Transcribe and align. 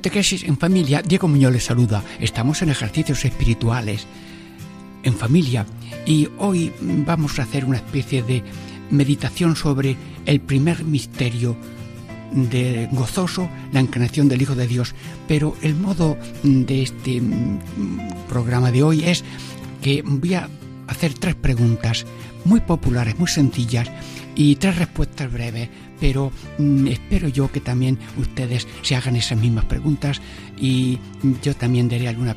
Catequesis 0.00 0.44
en 0.44 0.56
familia, 0.56 1.02
Diego 1.02 1.28
Muñoz 1.28 1.52
les 1.52 1.64
saluda. 1.64 2.02
Estamos 2.20 2.62
en 2.62 2.70
ejercicios 2.70 3.22
espirituales 3.26 4.06
en 5.02 5.12
familia 5.12 5.66
y 6.06 6.26
hoy 6.38 6.72
vamos 6.80 7.38
a 7.38 7.42
hacer 7.42 7.66
una 7.66 7.76
especie 7.76 8.22
de 8.22 8.42
meditación 8.90 9.56
sobre 9.56 9.98
el 10.24 10.40
primer 10.40 10.84
misterio 10.84 11.54
de 12.32 12.88
gozoso, 12.92 13.50
la 13.74 13.80
encarnación 13.80 14.26
del 14.26 14.40
Hijo 14.40 14.54
de 14.54 14.66
Dios. 14.66 14.94
Pero 15.28 15.54
el 15.60 15.74
modo 15.74 16.16
de 16.44 16.82
este 16.82 17.20
mm, 17.20 17.58
programa 18.26 18.70
de 18.72 18.82
hoy 18.82 19.04
es 19.04 19.22
que 19.82 20.00
voy 20.00 20.32
a 20.32 20.48
hacer 20.86 21.12
tres 21.12 21.34
preguntas 21.34 22.06
muy 22.46 22.60
populares, 22.60 23.18
muy 23.18 23.28
sencillas 23.28 23.90
y 24.34 24.56
tres 24.56 24.78
respuestas 24.78 25.30
breves, 25.30 25.68
pero 26.00 26.32
mm, 26.58 26.86
espero 26.88 27.28
yo 27.28 27.52
que 27.52 27.60
también 27.60 27.98
ustedes 28.16 28.66
se 28.82 28.96
hagan 28.96 29.16
esas 29.16 29.38
mismas 29.38 29.66
preguntas 29.66 30.20
y 30.58 30.98
yo 31.42 31.54
también 31.54 31.88
daré 31.88 32.08
algunas 32.08 32.36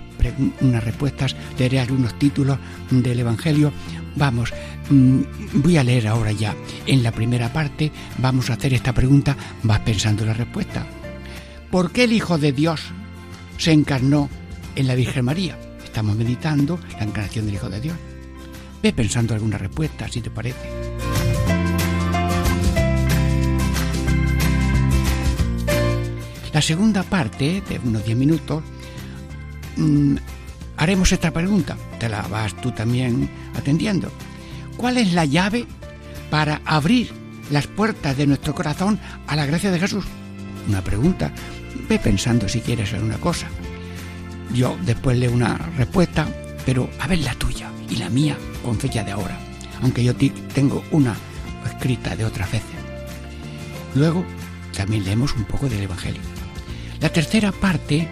unas 0.62 0.84
respuestas, 0.84 1.36
daré 1.58 1.80
algunos 1.80 2.18
títulos 2.20 2.58
del 2.90 3.20
Evangelio. 3.20 3.72
Vamos, 4.16 4.54
mm, 4.90 5.22
voy 5.56 5.78
a 5.78 5.84
leer 5.84 6.08
ahora 6.08 6.32
ya. 6.32 6.56
En 6.86 7.02
la 7.02 7.12
primera 7.12 7.52
parte 7.52 7.92
vamos 8.20 8.50
a 8.50 8.54
hacer 8.54 8.74
esta 8.74 8.94
pregunta, 8.94 9.36
vas 9.64 9.80
pensando 9.80 10.26
la 10.26 10.34
respuesta. 10.34 10.86
¿Por 11.72 11.92
qué 11.92 12.04
el 12.04 12.14
Hijo 12.14 12.38
de 12.38 12.52
Dios 12.52 12.82
se 13.58 13.72
encarnó 13.72 14.30
en 14.76 14.88
la 14.88 14.96
Virgen 14.96 15.26
María? 15.26 15.58
Estamos 15.84 16.16
meditando 16.16 16.80
la 16.98 17.06
encarnación 17.06 17.46
del 17.46 17.56
Hijo 17.56 17.70
de 17.70 17.82
Dios. 17.82 17.98
Ve 18.82 18.94
pensando 18.94 19.34
alguna 19.34 19.58
respuesta, 19.58 20.08
si 20.10 20.22
te 20.22 20.30
parece. 20.30 20.83
La 26.54 26.62
segunda 26.62 27.02
parte, 27.02 27.64
de 27.68 27.80
unos 27.84 28.06
10 28.06 28.16
minutos, 28.16 28.64
mm, 29.76 30.16
haremos 30.78 31.12
esta 31.12 31.32
pregunta. 31.32 31.76
Te 32.00 32.08
la 32.08 32.22
vas 32.24 32.56
tú 32.62 32.72
también 32.72 33.28
atendiendo. 33.56 34.12
¿Cuál 34.78 34.98
es 34.98 35.14
la 35.14 35.26
llave 35.26 35.66
para 36.30 36.62
abrir 36.64 37.12
las 37.50 37.66
puertas 37.66 38.16
de 38.18 38.28
nuestro 38.28 38.54
corazón 38.54 39.00
a 39.26 39.36
la 39.36 39.48
gracia 39.48 39.72
de 39.72 39.80
Jesús? 39.80 40.06
Una 40.68 40.84
pregunta. 40.84 41.32
Ve 41.90 41.98
pensando 41.98 42.48
si 42.48 42.62
quieres 42.62 42.94
alguna 42.94 43.18
cosa. 43.18 43.48
Yo 44.54 44.78
después 44.86 45.18
leo 45.18 45.32
una 45.32 45.58
respuesta, 45.78 46.28
pero 46.68 46.88
a 47.00 47.08
ver 47.08 47.20
la 47.20 47.34
tuya 47.34 47.72
y 47.90 47.96
la 47.96 48.12
mía 48.12 48.38
con 48.64 48.78
fecha 48.78 49.04
de 49.04 49.12
ahora, 49.12 49.40
aunque 49.82 50.04
yo 50.04 50.14
tengo 50.54 50.84
una 50.92 51.16
escrita 51.66 52.16
de 52.16 52.26
otras 52.26 52.52
veces. 52.52 52.70
Luego 53.96 54.24
también 54.76 55.04
leemos 55.04 55.34
un 55.36 55.46
poco 55.46 55.68
del 55.68 55.82
Evangelio. 55.82 56.33
La 57.04 57.12
tercera 57.12 57.52
parte, 57.52 58.08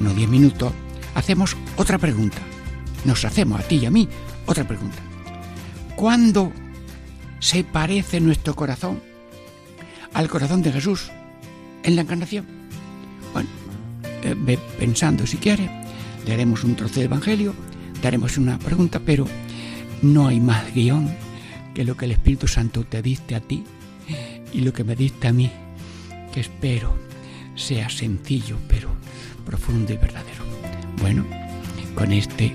no 0.00 0.12
diez 0.14 0.28
minutos, 0.28 0.72
hacemos 1.14 1.56
otra 1.76 1.96
pregunta. 1.96 2.38
Nos 3.04 3.24
hacemos 3.24 3.60
a 3.60 3.62
ti 3.62 3.76
y 3.76 3.86
a 3.86 3.90
mí 3.92 4.08
otra 4.46 4.66
pregunta. 4.66 4.98
¿Cuándo 5.94 6.50
se 7.38 7.62
parece 7.62 8.18
nuestro 8.18 8.56
corazón 8.56 9.00
al 10.12 10.28
corazón 10.28 10.60
de 10.60 10.72
Jesús 10.72 11.12
en 11.84 11.94
la 11.94 12.02
encarnación? 12.02 12.44
Bueno, 13.32 13.48
eh, 14.24 14.58
pensando 14.76 15.24
si 15.24 15.36
quieres, 15.36 15.70
le 16.26 16.32
haremos 16.32 16.64
un 16.64 16.74
trozo 16.74 16.98
de 16.98 17.06
Evangelio, 17.06 17.54
te 18.00 18.08
haremos 18.08 18.38
una 18.38 18.58
pregunta, 18.58 19.00
pero 19.06 19.24
no 20.02 20.26
hay 20.26 20.40
más 20.40 20.74
guion 20.74 21.14
que 21.74 21.84
lo 21.84 21.96
que 21.96 22.06
el 22.06 22.10
Espíritu 22.10 22.48
Santo 22.48 22.82
te 22.82 23.02
diste 23.02 23.36
a 23.36 23.40
ti 23.40 23.62
y 24.52 24.62
lo 24.62 24.72
que 24.72 24.82
me 24.82 24.96
diste 24.96 25.28
a 25.28 25.32
mí, 25.32 25.48
que 26.34 26.40
espero 26.40 27.11
sea 27.54 27.88
sencillo 27.88 28.56
pero 28.68 28.88
profundo 29.44 29.92
y 29.92 29.96
verdadero. 29.96 30.44
Bueno, 31.00 31.24
con 31.94 32.12
este 32.12 32.54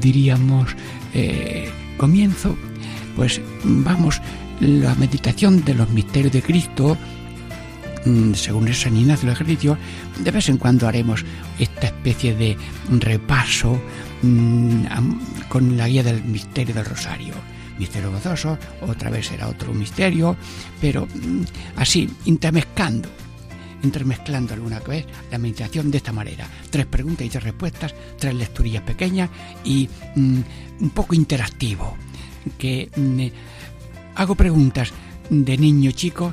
diríamos 0.00 0.74
eh, 1.14 1.70
comienzo, 1.96 2.56
pues 3.16 3.40
vamos 3.62 4.20
la 4.60 4.94
meditación 4.96 5.64
de 5.64 5.74
los 5.74 5.88
misterios 5.90 6.32
de 6.32 6.42
Cristo 6.42 6.96
mm, 8.04 8.34
según 8.34 8.68
el 8.68 8.74
San 8.74 8.96
Ignacio 8.96 9.26
del 9.26 9.34
Ejercicio, 9.34 9.78
de 10.18 10.30
vez 10.30 10.48
en 10.48 10.58
cuando 10.58 10.88
haremos 10.88 11.24
esta 11.58 11.86
especie 11.86 12.34
de 12.34 12.56
repaso 12.90 13.80
mm, 14.22 14.84
con 15.48 15.76
la 15.76 15.88
guía 15.88 16.02
del 16.02 16.22
misterio 16.24 16.74
del 16.74 16.84
Rosario. 16.84 17.34
Misterio 17.78 18.10
gozoso, 18.10 18.58
otra 18.80 19.08
vez 19.08 19.26
será 19.28 19.46
otro 19.46 19.72
misterio, 19.72 20.36
pero 20.80 21.06
mm, 21.06 21.42
así, 21.76 22.10
intermezcando 22.24 23.08
intermezclando 23.82 24.54
alguna 24.54 24.80
vez 24.80 25.06
la 25.30 25.38
meditación 25.38 25.90
de 25.90 25.98
esta 25.98 26.12
manera. 26.12 26.46
Tres 26.70 26.86
preguntas 26.86 27.26
y 27.26 27.30
tres 27.30 27.44
respuestas, 27.44 27.94
tres 28.18 28.34
lecturillas 28.34 28.82
pequeñas 28.82 29.30
y 29.64 29.88
mm, 30.14 30.40
un 30.80 30.90
poco 30.90 31.14
interactivo. 31.14 31.96
Que 32.56 32.90
mm, 32.96 34.16
hago 34.16 34.34
preguntas 34.34 34.92
de 35.30 35.58
niño 35.58 35.90
chico 35.92 36.32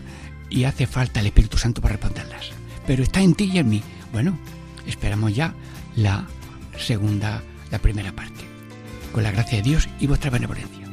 y 0.50 0.64
hace 0.64 0.88
falta 0.88 1.20
el 1.20 1.28
Espíritu 1.28 1.58
Santo 1.58 1.82
para 1.82 1.94
responderlas. 1.94 2.52
Pero 2.88 3.04
está 3.04 3.22
en 3.22 3.36
ti 3.36 3.50
y 3.54 3.60
en 3.60 3.70
mí. 3.70 3.84
Bueno, 4.12 4.38
esperamos 4.86 5.36
ya 5.36 5.54
la 5.96 6.28
segunda, 6.78 7.42
la 7.72 7.80
primera 7.80 8.12
parte. 8.12 8.46
Con 9.12 9.24
la 9.24 9.32
gracia 9.32 9.58
de 9.58 9.64
Dios 9.64 9.90
y 10.00 10.08
vuestra 10.08 10.30
benevolencia. 10.30 10.86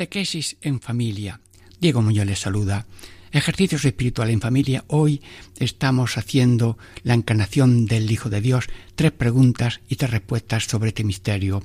Catequesis 0.00 0.56
en 0.62 0.80
familia. 0.80 1.42
Diego 1.78 2.00
Muñoz 2.00 2.24
les 2.24 2.38
saluda. 2.38 2.86
Ejercicios 3.32 3.84
espirituales 3.84 4.32
en 4.32 4.40
familia. 4.40 4.82
Hoy 4.86 5.20
estamos 5.58 6.16
haciendo 6.16 6.78
la 7.02 7.12
encarnación 7.12 7.84
del 7.84 8.10
Hijo 8.10 8.30
de 8.30 8.40
Dios. 8.40 8.64
Tres 8.94 9.12
preguntas 9.12 9.82
y 9.90 9.96
tres 9.96 10.10
respuestas 10.10 10.64
sobre 10.64 10.88
este 10.88 11.04
misterio. 11.04 11.62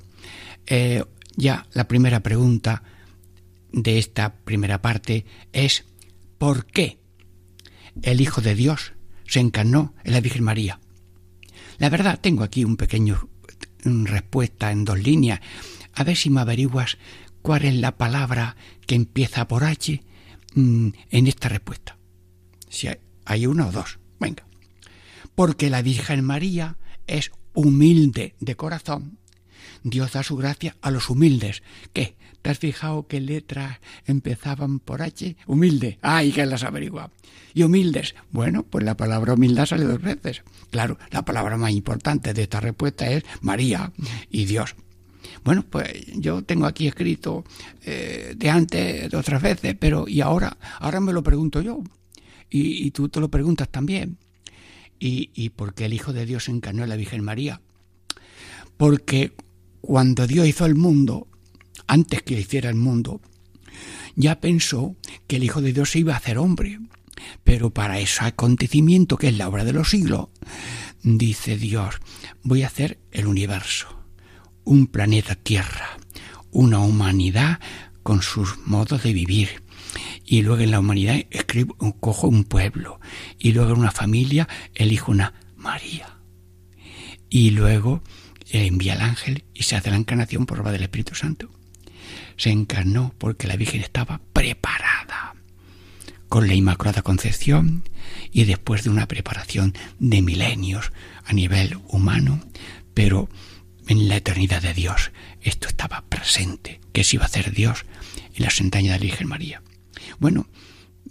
Eh, 0.68 1.06
ya 1.38 1.66
la 1.72 1.88
primera 1.88 2.20
pregunta 2.20 2.84
de 3.72 4.00
esta 4.00 4.36
primera 4.36 4.82
parte 4.82 5.24
es 5.54 5.86
¿por 6.38 6.66
qué 6.66 7.00
el 8.02 8.20
Hijo 8.20 8.42
de 8.42 8.54
Dios 8.54 8.92
se 9.26 9.40
encarnó 9.40 9.94
en 10.04 10.12
la 10.12 10.20
Virgen 10.20 10.44
María? 10.44 10.82
La 11.78 11.88
verdad, 11.88 12.20
tengo 12.22 12.44
aquí 12.44 12.66
un 12.66 12.76
pequeño 12.76 13.30
respuesta 13.86 14.74
en 14.74 14.84
dos 14.84 15.00
líneas. 15.00 15.40
A 15.94 16.04
ver 16.04 16.18
si 16.18 16.30
me 16.30 16.42
averiguas 16.42 16.98
cuál 17.46 17.66
es 17.66 17.76
la 17.76 17.96
palabra 17.96 18.56
que 18.88 18.96
empieza 18.96 19.48
por 19.48 19.66
H 19.66 20.02
mm, 20.56 20.90
en 21.12 21.28
esta 21.28 21.48
respuesta. 21.48 21.96
Si 22.70 22.88
hay 23.24 23.46
una 23.46 23.68
o 23.68 23.72
dos. 23.72 24.00
Venga. 24.20 24.48
Porque 25.36 25.70
la 25.70 25.84
Virgen 25.84 26.26
María 26.26 26.78
es 27.06 27.32
humilde 27.54 28.34
de 28.40 28.56
corazón. 28.56 29.20
Dios 29.84 30.14
da 30.14 30.24
su 30.24 30.38
gracia 30.38 30.76
a 30.82 30.90
los 30.90 31.12
humildes. 31.12 31.62
¿Qué? 31.94 32.16
¿Te 32.42 32.50
has 32.50 32.58
fijado 32.58 33.06
qué 33.06 33.22
letras 33.22 33.78
empezaban 34.08 34.80
por 34.80 35.04
H? 35.04 35.38
Humilde. 35.46 36.00
¡Ay, 36.02 36.32
que 36.32 36.48
las 36.48 36.64
averigua! 36.64 37.12
Y 37.54 37.62
humildes. 37.62 38.16
Bueno, 38.32 38.64
pues 38.64 38.84
la 38.84 38.98
palabra 38.98 39.36
humildad 39.36 39.68
sale 39.68 39.86
dos 39.86 40.02
veces. 40.02 40.42
Claro, 40.72 40.98
la 41.12 41.24
palabra 41.24 41.58
más 41.58 41.72
importante 41.72 42.34
de 42.34 42.42
esta 42.42 42.60
respuesta 42.60 43.08
es 43.12 43.24
María 43.42 43.92
y 44.32 44.46
Dios. 44.46 44.76
Bueno, 45.46 45.64
pues 45.70 46.08
yo 46.16 46.42
tengo 46.42 46.66
aquí 46.66 46.88
escrito 46.88 47.46
eh, 47.84 48.34
de 48.36 48.50
antes, 48.50 49.12
de 49.12 49.16
otras 49.16 49.40
veces, 49.44 49.76
pero 49.80 50.08
¿y 50.08 50.22
ahora? 50.22 50.58
Ahora 50.80 51.00
me 51.00 51.14
lo 51.14 51.22
pregunto 51.22 51.62
yo. 51.62 51.84
Y, 52.50 52.90
tú 52.92 53.10
te 53.10 53.20
lo 53.20 53.30
preguntas 53.30 53.70
también. 53.70 54.18
¿Y, 55.00 55.30
¿Y 55.36 55.50
por 55.50 55.76
qué 55.76 55.86
el 55.86 55.94
Hijo 55.94 56.14
de 56.14 56.26
Dios 56.26 56.50
encarnó 56.50 56.84
a 56.84 56.88
la 56.88 56.96
Virgen 56.96 57.24
María? 57.24 57.62
Porque 58.76 59.34
cuando 59.82 60.26
Dios 60.26 60.48
hizo 60.48 60.66
el 60.66 60.74
mundo, 60.74 61.28
antes 61.86 62.24
que 62.24 62.40
hiciera 62.40 62.72
el 62.72 62.76
mundo, 62.76 63.22
ya 64.16 64.40
pensó 64.40 64.96
que 65.28 65.36
el 65.36 65.44
Hijo 65.44 65.62
de 65.62 65.74
Dios 65.74 65.92
se 65.92 66.00
iba 66.00 66.14
a 66.14 66.18
hacer 66.18 66.40
hombre. 66.40 66.80
Pero 67.44 67.70
para 67.70 68.00
ese 68.00 68.26
acontecimiento, 68.26 69.18
que 69.18 69.28
es 69.28 69.38
la 69.38 69.48
obra 69.48 69.64
de 69.64 69.74
los 69.74 69.92
siglos, 69.92 70.30
dice 71.04 71.56
Dios, 71.58 71.96
voy 72.42 72.64
a 72.64 72.68
hacer 72.68 73.00
el 73.12 73.28
universo, 73.28 73.95
un 74.66 74.88
planeta 74.88 75.36
Tierra, 75.36 75.98
una 76.52 76.80
humanidad 76.80 77.60
con 78.04 78.22
sus 78.22 78.58
modos 78.66 79.04
de 79.04 79.14
vivir. 79.14 79.64
Y 80.26 80.42
luego 80.42 80.62
en 80.62 80.72
la 80.72 80.80
humanidad 80.80 81.18
cojo 82.00 82.28
un 82.28 82.44
pueblo. 82.44 83.00
Y 83.40 83.54
luego 83.54 83.74
en 83.74 83.80
una 83.80 83.92
familia 83.92 84.48
elijo 84.74 85.12
una 85.12 85.34
María. 85.56 86.18
Y 87.30 87.52
luego 87.52 88.04
envía 88.50 88.94
al 88.94 89.02
ángel 89.02 89.44
y 89.54 89.64
se 89.64 89.76
hace 89.76 89.90
la 89.90 89.98
encarnación 89.98 90.46
por 90.46 90.60
obra 90.60 90.72
del 90.72 90.84
Espíritu 90.84 91.16
Santo. 91.16 91.50
Se 92.38 92.50
encarnó 92.50 93.14
porque 93.18 93.48
la 93.48 93.56
Virgen 93.56 93.82
estaba 93.82 94.22
preparada 94.34 95.36
con 96.30 96.48
la 96.48 96.54
Inmaculada 96.54 97.02
Concepción 97.02 97.84
y 98.32 98.44
después 98.44 98.84
de 98.84 98.90
una 98.90 99.08
preparación 99.08 99.74
de 100.00 100.22
milenios 100.22 100.92
a 101.24 101.34
nivel 101.34 101.80
humano, 101.88 102.42
pero 102.94 103.30
en 103.88 104.08
la 104.08 104.18
eternidad 104.18 104.62
de 104.62 104.74
Dios 104.74 105.12
esto 105.42 105.68
estaba 105.68 106.04
presente, 106.10 106.82
que 106.92 107.04
se 107.04 107.18
iba 107.18 107.24
a 107.24 107.28
hacer 107.28 107.54
Dios 107.54 107.86
en 108.34 108.44
la 108.44 108.52
entrañas 108.60 108.94
de 108.94 109.00
la 109.00 109.12
Virgen 109.12 109.28
María. 109.28 109.62
Bueno, 110.20 110.48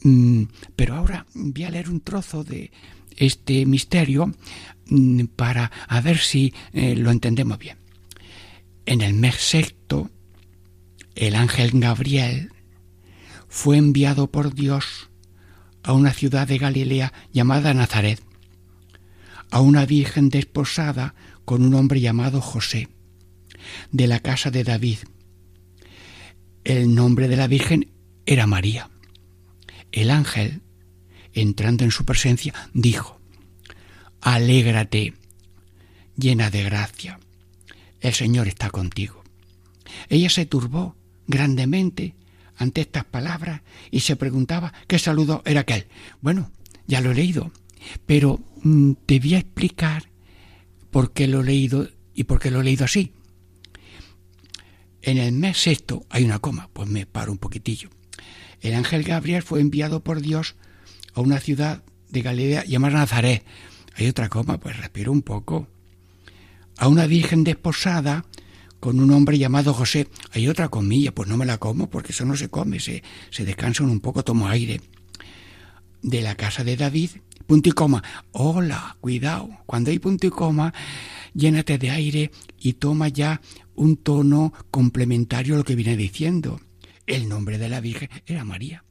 mm, 0.03 0.45
pero 0.77 0.97
ahora 0.97 1.27
voy 1.35 1.65
a 1.65 1.71
leer 1.71 1.89
un 1.89 2.01
trozo 2.01 2.45
de 2.45 2.71
este 3.17 3.65
misterio 3.65 4.33
Mm, 4.87 5.25
para 5.35 5.71
a 5.89 6.01
ver 6.01 6.19
si 6.19 6.53
eh, 6.73 6.95
lo 6.95 7.11
entendemos 7.11 7.59
bien. 7.59 7.79
En 8.87 9.01
el 9.01 9.15
mes 9.15 9.37
sexto, 9.37 10.11
el 11.15 11.35
ángel 11.37 11.71
Gabriel 11.75 12.53
fue 13.49 13.79
enviado 13.79 14.31
por 14.31 14.55
Dios 14.55 15.11
a 15.83 15.93
una 15.93 16.13
ciudad 16.13 16.47
de 16.47 16.59
Galilea 16.59 17.13
llamada 17.33 17.73
Nazaret, 17.73 18.21
a 19.51 19.61
una 19.61 19.87
virgen 19.87 20.29
desposada 20.29 21.15
con 21.45 21.65
un 21.65 21.75
hombre 21.75 22.01
llamado 22.01 22.41
José, 22.41 22.89
de 23.93 24.07
la 24.07 24.21
casa 24.21 24.51
de 24.51 24.65
David. 24.65 24.99
El 26.65 26.95
nombre 26.95 27.29
de 27.29 27.37
la 27.37 27.47
virgen 27.47 27.91
era 28.27 28.47
María. 28.47 28.91
El 29.93 30.11
ángel, 30.11 30.63
entrando 31.33 31.85
en 31.85 31.91
su 31.91 32.05
presencia, 32.05 32.55
dijo, 32.73 33.21
Alégrate, 34.21 35.15
llena 36.17 36.51
de 36.51 36.63
gracia. 36.65 37.21
El 38.01 38.15
Señor 38.15 38.49
está 38.49 38.71
contigo. 38.71 39.23
Ella 40.09 40.31
se 40.31 40.47
turbó 40.47 40.97
grandemente 41.27 42.15
ante 42.57 42.83
estas 42.83 43.05
palabras 43.05 43.63
y 43.91 44.01
se 44.01 44.17
preguntaba 44.17 44.73
qué 44.87 44.99
saludo 44.99 45.43
era 45.45 45.61
aquel. 45.61 45.87
Bueno, 46.21 46.51
ya 46.87 47.01
lo 47.01 47.11
he 47.11 47.15
leído, 47.15 47.53
pero 48.07 48.41
te 49.07 49.19
voy 49.19 49.35
a 49.35 49.39
explicar 49.39 50.14
por 50.95 51.11
qué 51.11 51.27
lo 51.27 51.41
he 51.41 51.45
leído 51.45 51.89
y 52.15 52.23
por 52.23 52.39
qué 52.39 52.53
lo 52.53 52.61
he 52.61 52.65
leído 52.65 52.85
así. 52.85 53.11
En 55.03 55.19
el 55.19 55.33
mes 55.33 55.59
sexto 55.59 56.07
hay 56.09 56.23
una 56.23 56.39
coma, 56.39 56.71
pues 56.73 56.89
me 56.89 57.05
paro 57.05 57.33
un 57.33 57.39
poquitillo. 57.39 57.91
El 58.61 58.75
ángel 58.75 59.03
Gabriel 59.03 59.43
fue 59.43 59.61
enviado 59.61 60.05
por 60.05 60.21
Dios 60.21 60.55
a 61.13 61.21
una 61.21 61.41
ciudad 61.41 61.83
de 62.11 62.23
Galilea 62.23 62.65
llamada 62.65 63.01
Nazaret, 63.01 63.45
hay 63.97 64.07
otra 64.07 64.29
coma, 64.29 64.61
pues 64.61 64.77
respiro 64.77 65.11
un 65.11 65.23
poco. 65.23 65.67
A 66.79 66.87
una 66.87 67.09
virgen 67.09 67.43
desposada 67.43 68.25
con 68.79 69.01
un 69.01 69.11
hombre 69.11 69.37
llamado 69.37 69.75
José. 69.75 70.07
Hay 70.31 70.47
otra 70.47 70.69
comilla, 70.69 71.13
pues 71.13 71.29
no 71.29 71.37
me 71.37 71.45
la 71.45 71.59
como 71.59 71.91
porque 71.91 72.13
eso 72.13 72.25
no 72.25 72.37
se 72.37 72.51
come, 72.51 72.79
se, 72.79 73.03
se 73.31 73.45
descansa 73.45 73.83
un 73.83 73.99
poco, 73.99 74.23
tomo 74.23 74.47
aire. 74.47 74.81
De 76.03 76.23
la 76.23 76.37
casa 76.37 76.63
de 76.63 76.77
David, 76.77 77.11
punto 77.47 77.69
y 77.69 77.73
coma. 77.73 78.03
Hola, 78.33 78.97
cuidado. 79.01 79.51
Cuando 79.67 79.91
hay 79.91 79.99
punto 79.99 80.27
y 80.27 80.31
coma, 80.31 80.73
llénate 81.35 81.79
de 81.79 81.91
aire 81.91 82.31
y 82.61 82.75
toma 82.75 83.09
ya 83.09 83.41
un 83.75 83.97
tono 83.97 84.53
complementario 84.71 85.55
a 85.55 85.59
lo 85.59 85.65
que 85.65 85.77
viene 85.77 85.97
diciendo. 85.97 86.61
El 87.07 87.29
nombre 87.29 87.59
de 87.59 87.69
la 87.69 87.81
Virgen 87.81 88.09
era 88.27 88.45
María. 88.45 88.85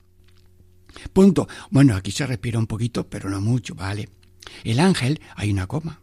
Punto. 1.12 1.48
Bueno, 1.72 1.96
aquí 1.96 2.12
se 2.12 2.28
respira 2.28 2.60
un 2.60 2.68
poquito, 2.68 3.08
pero 3.10 3.30
no 3.30 3.42
mucho, 3.42 3.74
¿vale? 3.76 4.10
El 4.64 4.80
ángel, 4.80 5.20
hay 5.36 5.52
una 5.52 5.68
coma. 5.68 6.00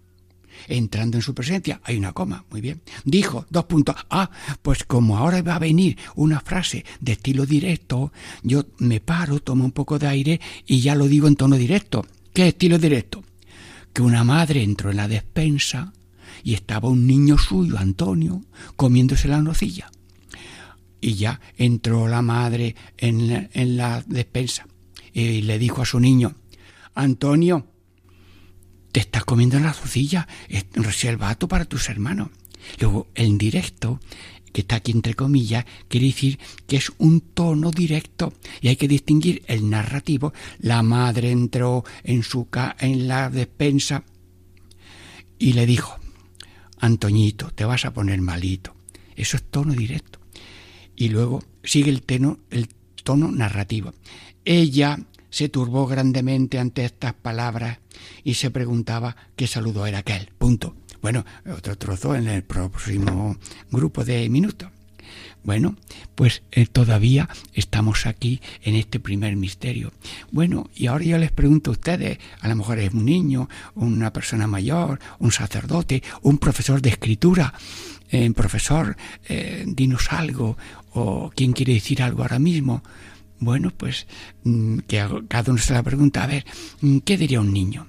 Entrando 0.69 1.17
en 1.17 1.23
su 1.23 1.35
presencia, 1.35 1.81
hay 1.85 1.97
una 1.97 2.13
coma. 2.13 2.45
Muy 2.51 2.61
bien. 2.61 2.83
Dijo, 3.05 3.47
dos 3.51 3.65
puntos. 3.65 3.95
Ah, 4.11 4.31
pues 4.63 4.85
como 4.85 5.17
ahora 5.17 5.41
va 5.43 5.55
a 5.55 5.61
venir 5.61 5.97
una 6.17 6.41
frase 6.41 6.85
de 7.01 7.13
estilo 7.13 7.47
directo, 7.47 8.13
yo 8.43 8.65
me 8.79 9.01
paro, 9.01 9.41
tomo 9.41 9.65
un 9.65 9.73
poco 9.73 9.99
de 9.99 10.09
aire 10.09 10.41
y 10.67 10.81
ya 10.81 10.95
lo 10.95 11.07
digo 11.07 11.29
en 11.29 11.37
tono 11.37 11.57
directo. 11.57 12.05
¿Qué 12.41 12.49
estilo 12.49 12.79
directo? 12.79 13.23
Que 13.93 14.01
una 14.01 14.25
madre 14.25 14.63
entró 14.63 14.91
en 14.91 14.97
la 14.97 15.09
despensa 15.09 15.93
y 16.43 16.55
estaba 16.55 16.89
un 16.89 17.07
niño 17.07 17.37
suyo, 17.37 17.77
Antonio, 17.77 18.43
comiéndose 18.77 19.29
la 19.29 19.43
nocilla. 19.43 19.91
Y 21.03 21.17
ya 21.17 21.39
entró 21.59 22.09
la 22.09 22.23
madre 22.23 22.77
en 22.97 23.29
la, 23.29 23.51
en 23.53 23.77
la 23.77 24.03
despensa 24.07 24.67
y 25.13 25.43
le 25.43 25.59
dijo 25.59 25.83
a 25.83 25.85
su 25.85 26.01
niño, 26.01 26.35
Antonio, 26.95 27.67
te 28.91 29.01
estás 29.01 29.27
comiendo 29.27 29.61
la 29.61 29.75
rocilla, 29.75 30.27
reservato 30.73 31.47
para 31.47 31.67
tus 31.67 31.91
hermanos. 31.91 32.31
Luego, 32.79 33.09
el 33.15 33.37
directo, 33.37 34.01
que 34.53 34.63
está 34.63 34.77
aquí 34.77 34.93
entre 34.93 35.15
comillas, 35.15 35.65
quiere 35.89 36.07
decir 36.07 36.39
que 36.67 36.77
es 36.77 36.93
un 36.99 37.21
tono 37.21 37.71
directo 37.71 38.33
y 38.61 38.69
hay 38.69 38.77
que 38.77 38.89
distinguir 38.89 39.43
el 39.47 39.69
narrativo. 39.69 40.33
La 40.59 40.83
madre 40.83 41.31
entró 41.31 41.85
en, 42.05 42.23
su 42.23 42.49
en 42.81 43.09
la 43.09 43.31
despensa 43.31 44.05
y 45.39 45.53
le 45.53 45.67
dijo, 45.67 45.97
Antoñito, 46.79 47.51
te 47.55 47.65
vas 47.65 47.85
a 47.85 47.93
poner 47.93 48.21
malito. 48.21 48.75
Eso 49.17 49.37
es 49.37 49.43
tono 49.45 49.75
directo. 49.75 50.19
Y 50.97 51.09
luego 51.09 51.43
sigue 51.63 51.91
el, 51.91 52.03
el 52.51 52.69
tono 53.03 53.31
narrativo. 53.31 53.93
Ella 54.45 54.99
se 55.31 55.49
turbó 55.49 55.87
grandemente 55.87 56.59
ante 56.59 56.85
estas 56.85 57.15
palabras 57.15 57.79
y 58.25 58.35
se 58.35 58.51
preguntaba 58.51 59.17
qué 59.37 59.47
saludo 59.47 59.87
era 59.87 59.99
aquel. 59.99 60.31
Punto. 60.39 60.75
Bueno, 61.03 61.25
otro 61.51 61.77
trozo 61.79 62.15
en 62.15 62.29
el 62.29 62.43
próximo 62.43 63.37
grupo 63.71 64.05
de 64.05 64.29
minutos. 64.29 64.69
Bueno, 65.43 65.77
pues 66.15 66.43
eh, 66.53 66.67
todavía 66.67 67.29
estamos 67.55 68.05
aquí 68.05 68.41
en 68.63 68.75
este 68.75 69.01
primer 69.01 69.37
misterio. 69.37 69.93
Bueno, 70.31 70.69
y 70.75 70.87
ahora 70.87 71.05
yo 71.05 71.19
les 71.19 71.33
pregunto 71.33 71.71
a 71.71 71.73
ustedes, 71.73 72.19
a 72.41 72.49
lo 72.49 72.57
mejor 72.57 72.79
es 72.79 72.93
un 72.93 73.07
niño, 73.07 73.49
una 73.75 74.13
persona 74.13 74.47
mayor, 74.47 75.01
un 75.19 75.33
sacerdote, 75.33 76.03
un 76.23 76.37
profesor 76.37 76.83
de 76.83 76.91
escritura, 76.91 77.55
eh, 78.11 78.31
profesor, 78.33 78.97
eh, 79.29 79.65
dinos 79.67 80.13
algo, 80.13 80.59
o 80.93 81.31
quién 81.35 81.53
quiere 81.53 81.73
decir 81.73 82.03
algo 82.03 82.23
ahora 82.23 82.39
mismo. 82.39 82.83
Bueno, 83.39 83.73
pues 83.75 84.07
mm, 84.45 84.81
que 84.81 85.09
cada 85.29 85.53
uno 85.53 85.61
se 85.61 85.73
la 85.73 85.83
pregunta, 85.83 86.25
a 86.25 86.27
ver, 86.27 86.45
mm, 86.83 86.99
¿qué 86.99 87.17
diría 87.17 87.41
un 87.41 87.53
niño? 87.53 87.87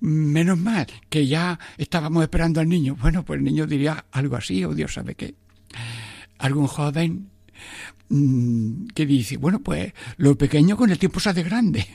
Menos 0.00 0.58
mal 0.58 0.86
que 1.08 1.26
ya 1.26 1.58
estábamos 1.76 2.22
esperando 2.22 2.60
al 2.60 2.68
niño. 2.68 2.96
Bueno, 3.00 3.24
pues 3.24 3.38
el 3.38 3.44
niño 3.44 3.66
diría 3.66 4.04
algo 4.12 4.36
así, 4.36 4.64
o 4.64 4.74
Dios 4.74 4.94
sabe 4.94 5.14
qué. 5.14 5.34
Algún 6.38 6.68
joven 6.68 7.30
mm, 8.08 8.88
que 8.94 9.06
dice, 9.06 9.36
bueno, 9.38 9.60
pues 9.60 9.92
lo 10.16 10.38
pequeño 10.38 10.76
con 10.76 10.90
el 10.90 10.98
tiempo 10.98 11.18
se 11.18 11.30
hace 11.30 11.42
grande. 11.42 11.86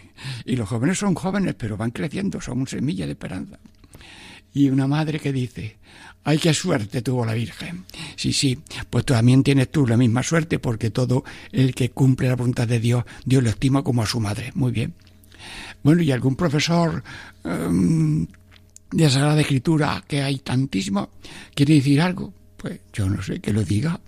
Y 0.45 0.55
los 0.57 0.67
jóvenes 0.67 0.97
son 0.97 1.15
jóvenes, 1.15 1.55
pero 1.55 1.77
van 1.77 1.91
creciendo, 1.91 2.41
son 2.41 2.59
un 2.61 2.67
semilla 2.67 3.05
de 3.05 3.13
esperanza. 3.13 3.57
Y 4.53 4.69
una 4.69 4.85
madre 4.85 5.19
que 5.19 5.31
dice, 5.31 5.77
ay, 6.25 6.37
qué 6.37 6.53
suerte 6.53 7.01
tuvo 7.01 7.25
la 7.25 7.33
Virgen. 7.33 7.85
Sí, 8.15 8.33
sí, 8.33 8.59
pues 8.89 9.05
también 9.05 9.43
tienes 9.43 9.71
tú 9.71 9.87
la 9.87 9.97
misma 9.97 10.23
suerte 10.23 10.59
porque 10.59 10.91
todo 10.91 11.23
el 11.51 11.73
que 11.73 11.89
cumple 11.89 12.27
la 12.27 12.35
voluntad 12.35 12.67
de 12.67 12.79
Dios, 12.79 13.05
Dios 13.25 13.41
lo 13.41 13.49
estima 13.49 13.81
como 13.81 14.03
a 14.03 14.05
su 14.05 14.19
madre. 14.19 14.51
Muy 14.55 14.71
bien. 14.71 14.93
Bueno, 15.83 16.01
y 16.01 16.11
algún 16.11 16.35
profesor 16.35 17.03
um, 17.43 18.25
de 18.91 19.09
Sagrada 19.09 19.41
Escritura, 19.41 20.03
que 20.07 20.21
hay 20.21 20.39
tantísimo, 20.39 21.09
quiere 21.53 21.75
decir 21.75 22.01
algo. 22.01 22.33
Pues 22.57 22.79
yo 22.93 23.09
no 23.09 23.21
sé 23.21 23.39
que 23.39 23.53
lo 23.53 23.63
diga. 23.63 23.99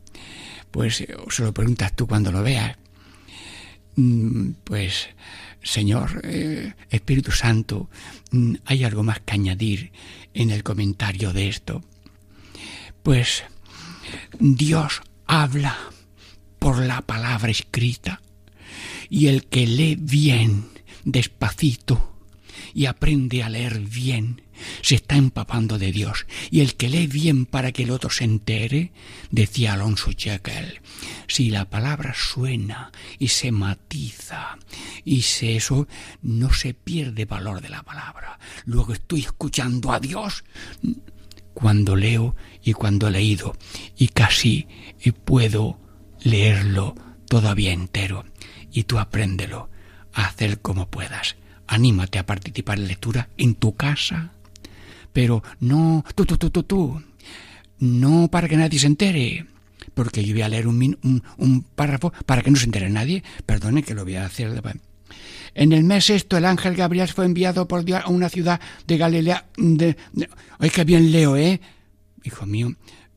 Pues 0.72 1.02
eh, 1.02 1.16
se 1.30 1.44
lo 1.44 1.54
preguntas 1.54 1.96
tú 1.96 2.08
cuando 2.08 2.32
lo 2.32 2.44
veas. 2.44 2.78
Mm, 3.96 4.52
pues, 4.64 5.10
Señor, 5.62 6.22
eh, 6.24 6.74
Espíritu 6.90 7.32
Santo, 7.32 7.90
mm, 8.32 8.56
¿hay 8.66 8.84
algo 8.84 9.04
más 9.04 9.20
que 9.22 9.34
añadir 9.34 9.92
en 10.34 10.52
el 10.52 10.64
comentario 10.64 11.34
de 11.34 11.48
esto? 11.48 11.84
Pues 13.04 13.44
Dios 14.40 15.02
habla 15.25 15.78
por 16.60 16.80
la 16.80 17.02
palabra 17.02 17.52
escrita 17.52 18.22
y 19.10 19.28
el 19.28 19.46
que 19.46 19.68
lee 19.68 19.98
bien, 20.00 20.66
despacito, 21.06 22.12
y 22.74 22.88
aprende 22.88 23.44
a 23.44 23.50
leer 23.50 23.80
bien, 23.80 24.42
se 24.82 24.96
está 24.96 25.16
empapando 25.16 25.78
de 25.78 25.92
Dios. 25.92 26.26
Y 26.52 26.62
el 26.62 26.76
que 26.76 26.90
lee 26.90 27.08
bien 27.08 27.46
para 27.46 27.72
que 27.72 27.84
el 27.84 27.92
otro 27.92 28.10
se 28.10 28.24
entere, 28.24 28.92
decía 29.32 29.74
Alonso 29.74 30.12
Jekyll, 30.16 30.82
si 31.28 31.50
la 31.50 31.70
palabra 31.70 32.14
suena 32.16 32.92
y 33.20 33.30
se 33.30 33.52
matiza 33.52 34.58
y 35.04 35.22
se 35.22 35.56
eso, 35.56 35.88
no 36.22 36.54
se 36.54 36.74
pierde 36.74 37.26
valor 37.26 37.62
de 37.62 37.70
la 37.70 37.84
palabra. 37.84 38.40
Luego 38.66 38.94
estoy 38.94 39.22
escuchando 39.22 39.92
a 39.92 40.00
Dios 40.00 40.44
cuando 41.54 41.96
leo 41.96 42.36
y 42.64 42.74
cuando 42.74 43.08
he 43.08 43.12
leído 43.12 43.56
y 43.98 44.10
casi 44.10 44.68
puedo 45.24 45.80
leerlo 46.22 46.96
todavía 47.28 47.72
entero 47.72 48.26
y 48.72 48.84
tú 48.84 49.00
apréndelo 49.00 49.70
hacer 50.16 50.60
como 50.60 50.88
puedas. 50.88 51.36
Anímate 51.68 52.20
a 52.20 52.26
participar 52.26 52.80
en 52.80 52.88
lectura 52.88 53.30
en 53.38 53.56
tu 53.56 53.76
casa, 53.76 54.32
pero 55.14 55.44
no 55.60 56.04
tú, 56.16 56.26
tú, 56.26 56.38
tú, 56.38 56.50
tú, 56.50 56.64
tú, 56.64 57.02
no 57.80 58.30
para 58.30 58.48
que 58.48 58.58
nadie 58.58 58.80
se 58.80 58.88
entere, 58.88 59.46
porque 59.94 60.24
yo 60.24 60.34
voy 60.34 60.44
a 60.44 60.50
leer 60.50 60.68
un, 60.68 60.98
un, 61.38 61.62
párrafo 61.76 62.14
para 62.26 62.42
que 62.42 62.52
no 62.52 62.58
se 62.58 62.66
entere 62.66 62.90
nadie, 62.90 63.24
perdone 63.46 63.84
que 63.84 63.94
lo 63.94 64.04
voy 64.04 64.16
a 64.16 64.26
hacer 64.26 64.62
En 65.54 65.74
el 65.74 65.84
mes 65.84 66.06
sexto 66.06 66.38
el 66.38 66.46
ángel 66.46 66.76
Gabriel 66.76 67.08
fue 67.10 67.26
enviado 67.26 67.68
por 67.68 67.84
Dios 67.84 68.02
a 68.04 68.10
una 68.10 68.30
ciudad 68.30 68.60
de 68.88 68.98
Galilea. 68.98 69.46
De, 69.58 69.98
Ay, 70.60 70.70
qué 70.70 70.84
bien 70.84 71.12
leo, 71.12 71.36
¿eh? 71.36 71.60
Hijo 72.24 72.46
mío, 72.46 72.76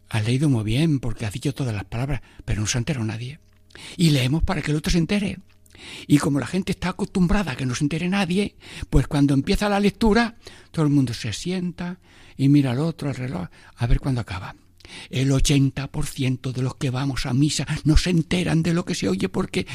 has 0.09 0.25
leído 0.25 0.49
muy 0.49 0.64
bien 0.64 1.00
porque 1.00 1.26
has 1.26 1.33
dicho 1.33 1.55
todas 1.55 1.75
las 1.75 1.85
palabras, 1.85 2.23
pero 2.45 2.61
no 2.61 2.67
se 2.67 2.78
enteró 2.78 3.05
nadie. 3.05 3.38
Y 3.97 4.11
leemos 4.11 4.43
para 4.43 4.62
que 4.62 4.71
el 4.71 4.76
otro 4.78 4.90
se 4.90 4.99
entere. 4.99 5.38
Y 6.06 6.18
como 6.18 6.40
la 6.40 6.47
gente 6.47 6.73
está 6.73 6.90
acostumbrada 6.90 7.52
a 7.52 7.56
que 7.56 7.66
no 7.66 7.75
se 7.75 7.85
entere 7.85 8.08
nadie, 8.08 8.56
pues 8.90 9.06
cuando 9.06 9.35
empieza 9.35 9.68
la 9.68 9.80
lectura, 9.80 10.37
todo 10.70 10.85
el 10.85 10.92
mundo 10.92 11.14
se 11.14 11.32
sienta 11.32 11.99
y 12.37 12.49
mira 12.49 12.73
al 12.73 12.80
otro, 12.80 13.08
al 13.08 13.16
reloj, 13.16 13.49
a 13.76 13.87
ver 13.87 14.00
cuándo 14.00 14.20
acaba. 14.20 14.54
El 15.11 15.30
80% 15.30 16.52
de 16.52 16.62
los 16.62 16.76
que 16.76 16.90
vamos 16.90 17.26
a 17.26 17.35
misa 17.35 17.66
no 17.85 17.97
se 17.97 18.11
enteran 18.11 18.62
de 18.62 18.73
lo 18.73 18.85
que 18.85 18.94
se 18.94 19.08
oye 19.08 19.28
porque, 19.28 19.66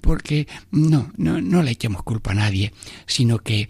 porque 0.00 0.46
no, 0.70 1.12
no, 1.16 1.40
no 1.40 1.62
le 1.62 1.72
echemos 1.72 2.02
culpa 2.02 2.32
a 2.32 2.34
nadie, 2.34 2.72
sino 3.06 3.38
que 3.38 3.68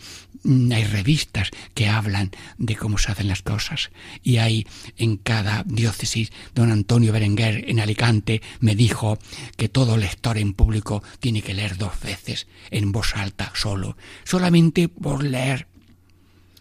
hay 0.72 0.84
revistas 0.84 1.50
que 1.74 1.88
hablan 1.88 2.30
de 2.58 2.76
cómo 2.76 2.98
se 2.98 3.12
hacen 3.12 3.28
las 3.28 3.42
cosas. 3.42 3.90
Y 4.22 4.38
hay 4.38 4.66
en 4.96 5.16
cada 5.16 5.64
diócesis, 5.64 6.30
don 6.54 6.70
Antonio 6.70 7.12
Berenguer 7.12 7.68
en 7.68 7.80
Alicante 7.80 8.42
me 8.60 8.74
dijo 8.74 9.18
que 9.56 9.68
todo 9.68 9.96
lector 9.96 10.38
en 10.38 10.52
público 10.52 11.02
tiene 11.20 11.42
que 11.42 11.54
leer 11.54 11.76
dos 11.76 12.00
veces, 12.00 12.46
en 12.70 12.92
voz 12.92 13.14
alta 13.16 13.52
solo, 13.54 13.96
solamente 14.24 14.88
por 14.88 15.24
leer. 15.24 15.66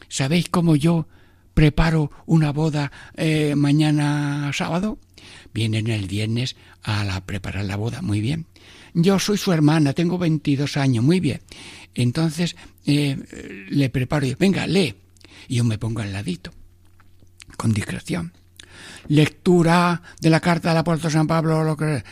¿Sabéis 0.07 0.49
cómo 0.49 0.75
yo 0.75 1.07
preparo 1.55 2.11
una 2.27 2.51
boda 2.51 2.91
eh, 3.15 3.55
mañana 3.55 4.51
sábado. 4.53 4.99
Vienen 5.55 5.87
el 5.87 6.05
viernes 6.07 6.57
a 6.83 7.05
la, 7.05 7.25
preparar 7.25 7.63
la 7.63 7.77
boda, 7.77 8.01
muy 8.01 8.19
bien. 8.19 8.45
Yo 8.93 9.19
soy 9.19 9.37
su 9.37 9.53
hermana, 9.53 9.93
tengo 9.93 10.17
22 10.17 10.75
años, 10.75 11.01
muy 11.01 11.21
bien. 11.21 11.39
Entonces 11.93 12.57
eh, 12.85 13.65
le 13.69 13.89
preparo 13.89 14.25
y 14.25 14.33
venga, 14.33 14.67
lee. 14.67 14.95
Y 15.47 15.55
yo 15.55 15.63
me 15.63 15.77
pongo 15.77 16.01
al 16.01 16.11
ladito, 16.11 16.51
con 17.55 17.71
discreción. 17.71 18.33
Lectura 19.07 20.01
de 20.19 20.29
la 20.29 20.41
carta 20.41 20.69
del 20.69 20.79
apóstol 20.79 21.11
San 21.11 21.25
Pablo. 21.25 21.63
Lo 21.63 21.77
que... 21.77 22.03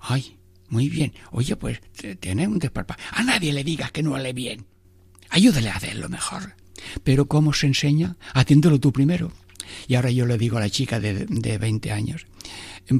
Ay, 0.00 0.36
muy 0.68 0.88
bien. 0.88 1.12
Oye, 1.32 1.56
pues 1.56 1.80
tiene 2.20 2.46
un 2.46 2.60
desparpajo. 2.60 3.00
A 3.10 3.24
nadie 3.24 3.52
le 3.52 3.64
digas 3.64 3.90
que 3.90 4.04
no 4.04 4.16
lee 4.16 4.32
bien. 4.32 4.64
Ayúdale 5.28 5.70
a 5.70 5.76
hacerlo 5.76 6.08
mejor. 6.08 6.54
Pero 7.02 7.26
¿cómo 7.26 7.52
se 7.52 7.66
enseña? 7.66 8.16
Haciéndolo 8.32 8.78
tú 8.78 8.92
primero. 8.92 9.32
Y 9.88 9.94
ahora 9.94 10.10
yo 10.10 10.26
le 10.26 10.38
digo 10.38 10.58
a 10.58 10.60
la 10.60 10.70
chica 10.70 11.00
de, 11.00 11.26
de 11.26 11.58
20 11.58 11.92
años, 11.92 12.26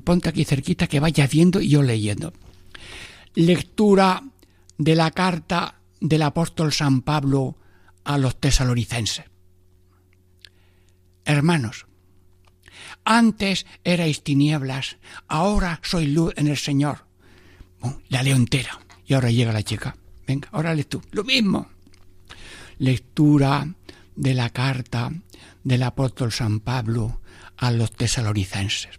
ponte 0.05 0.29
aquí 0.29 0.45
cerquita 0.45 0.87
que 0.87 1.01
vaya 1.01 1.27
viendo 1.27 1.61
y 1.61 1.69
yo 1.69 1.83
leyendo. 1.83 2.33
Lectura 3.35 4.23
de 4.79 4.95
la 4.95 5.11
carta 5.11 5.81
del 6.01 6.23
apóstol 6.23 6.73
San 6.73 7.03
Pablo 7.03 7.57
a 8.05 8.19
los 8.19 8.39
tesalonicenses. 8.41 9.25
Hermanos, 11.25 11.87
antes 13.05 13.67
erais 13.85 14.23
tinieblas, 14.23 14.97
ahora 15.29 15.81
soy 15.83 16.07
luz 16.07 16.35
en 16.37 16.49
el 16.49 16.57
Señor. 16.57 17.07
la 18.09 18.23
leo 18.23 18.37
entera. 18.37 18.81
Y 19.07 19.15
ahora 19.15 19.31
llega 19.31 19.53
la 19.53 19.63
chica. 19.63 19.97
Venga, 20.27 20.49
ahora 20.53 20.75
lees 20.75 20.89
tú. 20.89 21.03
Lo 21.11 21.25
mismo 21.25 21.69
lectura 22.83 23.69
de 24.17 24.35
la 24.35 24.51
carta 24.51 25.13
del 25.65 25.83
apóstol 25.83 26.33
San 26.33 26.61
Pablo 26.61 27.21
a 27.57 27.71
los 27.71 27.93
tesalonicenses. 27.93 28.99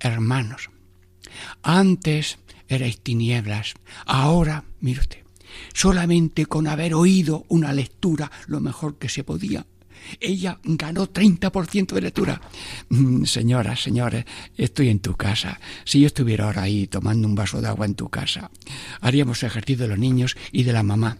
Hermanos, 0.00 0.70
antes 1.62 2.38
erais 2.68 3.00
tinieblas, 3.00 3.74
ahora, 4.06 4.64
mire 4.80 5.00
usted, 5.00 5.24
solamente 5.72 6.46
con 6.46 6.66
haber 6.68 6.94
oído 6.94 7.44
una 7.48 7.72
lectura 7.72 8.30
lo 8.46 8.60
mejor 8.60 8.98
que 8.98 9.08
se 9.08 9.24
podía, 9.24 9.66
ella 10.20 10.58
ganó 10.62 11.06
30% 11.06 11.92
de 11.92 12.00
lectura. 12.00 12.40
Mm, 12.88 13.24
señoras, 13.24 13.82
señores, 13.82 14.24
estoy 14.56 14.88
en 14.88 15.00
tu 15.00 15.14
casa. 15.14 15.60
Si 15.84 16.00
yo 16.00 16.06
estuviera 16.06 16.44
ahora 16.44 16.62
ahí 16.62 16.86
tomando 16.86 17.28
un 17.28 17.34
vaso 17.34 17.60
de 17.60 17.68
agua 17.68 17.86
en 17.86 17.94
tu 17.94 18.08
casa, 18.08 18.50
haríamos 19.00 19.42
ejercicio 19.42 19.84
de 19.84 19.88
los 19.88 19.98
niños 19.98 20.36
y 20.52 20.64
de 20.64 20.72
la 20.72 20.82
mamá. 20.82 21.18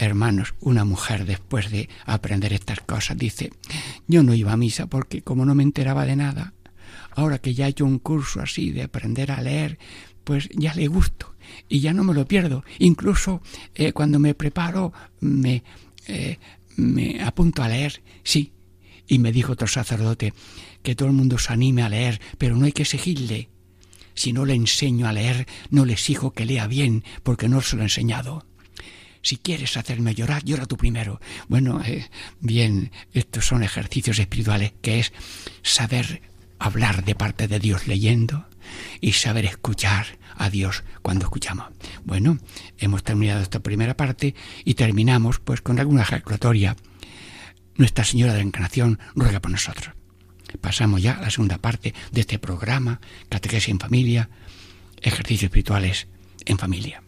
Hermanos, 0.00 0.54
una 0.60 0.84
mujer 0.84 1.26
después 1.26 1.72
de 1.72 1.88
aprender 2.06 2.52
estas 2.52 2.80
cosas 2.80 3.18
dice, 3.18 3.50
yo 4.06 4.22
no 4.22 4.32
iba 4.32 4.52
a 4.52 4.56
misa 4.56 4.86
porque 4.86 5.22
como 5.22 5.44
no 5.44 5.56
me 5.56 5.64
enteraba 5.64 6.06
de 6.06 6.14
nada, 6.14 6.54
ahora 7.10 7.38
que 7.38 7.52
ya 7.52 7.66
he 7.66 7.70
hecho 7.70 7.84
un 7.84 7.98
curso 7.98 8.40
así 8.40 8.70
de 8.70 8.84
aprender 8.84 9.32
a 9.32 9.42
leer, 9.42 9.76
pues 10.22 10.48
ya 10.54 10.72
le 10.74 10.86
gusto 10.86 11.34
y 11.68 11.80
ya 11.80 11.92
no 11.92 12.04
me 12.04 12.14
lo 12.14 12.26
pierdo. 12.26 12.64
Incluso 12.78 13.42
eh, 13.74 13.92
cuando 13.92 14.20
me 14.20 14.34
preparo 14.34 14.92
me, 15.20 15.64
eh, 16.06 16.38
me 16.76 17.20
apunto 17.20 17.64
a 17.64 17.68
leer, 17.68 18.00
sí. 18.22 18.52
Y 19.08 19.18
me 19.18 19.32
dijo 19.32 19.54
otro 19.54 19.66
sacerdote 19.66 20.32
que 20.82 20.94
todo 20.94 21.08
el 21.08 21.14
mundo 21.14 21.38
se 21.38 21.52
anime 21.52 21.82
a 21.82 21.88
leer, 21.88 22.20
pero 22.36 22.56
no 22.56 22.66
hay 22.66 22.72
que 22.72 22.82
exigirle. 22.82 23.48
Si 24.14 24.32
no 24.32 24.44
le 24.44 24.54
enseño 24.54 25.08
a 25.08 25.12
leer, 25.12 25.48
no 25.70 25.84
le 25.84 25.94
exijo 25.94 26.32
que 26.32 26.44
lea 26.44 26.68
bien, 26.68 27.02
porque 27.24 27.48
no 27.48 27.62
se 27.62 27.76
lo 27.76 27.82
he 27.82 27.86
enseñado. 27.86 28.47
Si 29.22 29.36
quieres 29.36 29.76
hacerme 29.76 30.14
llorar, 30.14 30.44
llora 30.44 30.66
tú 30.66 30.76
primero. 30.76 31.20
Bueno, 31.48 31.82
eh, 31.84 32.08
bien, 32.40 32.92
estos 33.12 33.46
son 33.46 33.62
ejercicios 33.62 34.18
espirituales 34.18 34.72
que 34.80 35.00
es 35.00 35.12
saber 35.62 36.22
hablar 36.58 37.04
de 37.04 37.14
parte 37.14 37.48
de 37.48 37.58
Dios 37.58 37.86
leyendo 37.86 38.46
y 39.00 39.12
saber 39.12 39.44
escuchar 39.44 40.18
a 40.36 40.50
Dios 40.50 40.84
cuando 41.02 41.24
escuchamos. 41.24 41.68
Bueno, 42.04 42.38
hemos 42.78 43.02
terminado 43.02 43.42
esta 43.42 43.60
primera 43.60 43.96
parte 43.96 44.34
y 44.64 44.74
terminamos 44.74 45.40
pues 45.40 45.60
con 45.60 45.78
alguna 45.78 46.02
ejaculatoria. 46.02 46.76
Nuestra 47.76 48.04
Señora 48.04 48.32
de 48.32 48.38
la 48.38 48.44
Encarnación 48.44 48.98
ruega 49.14 49.40
por 49.40 49.50
nosotros. 49.50 49.94
Pasamos 50.60 51.02
ya 51.02 51.12
a 51.12 51.22
la 51.22 51.30
segunda 51.30 51.58
parte 51.58 51.94
de 52.10 52.20
este 52.20 52.38
programa, 52.38 53.00
Catequesis 53.28 53.68
en 53.68 53.78
Familia, 53.78 54.30
ejercicios 55.00 55.44
espirituales 55.44 56.08
en 56.46 56.58
familia. 56.58 57.02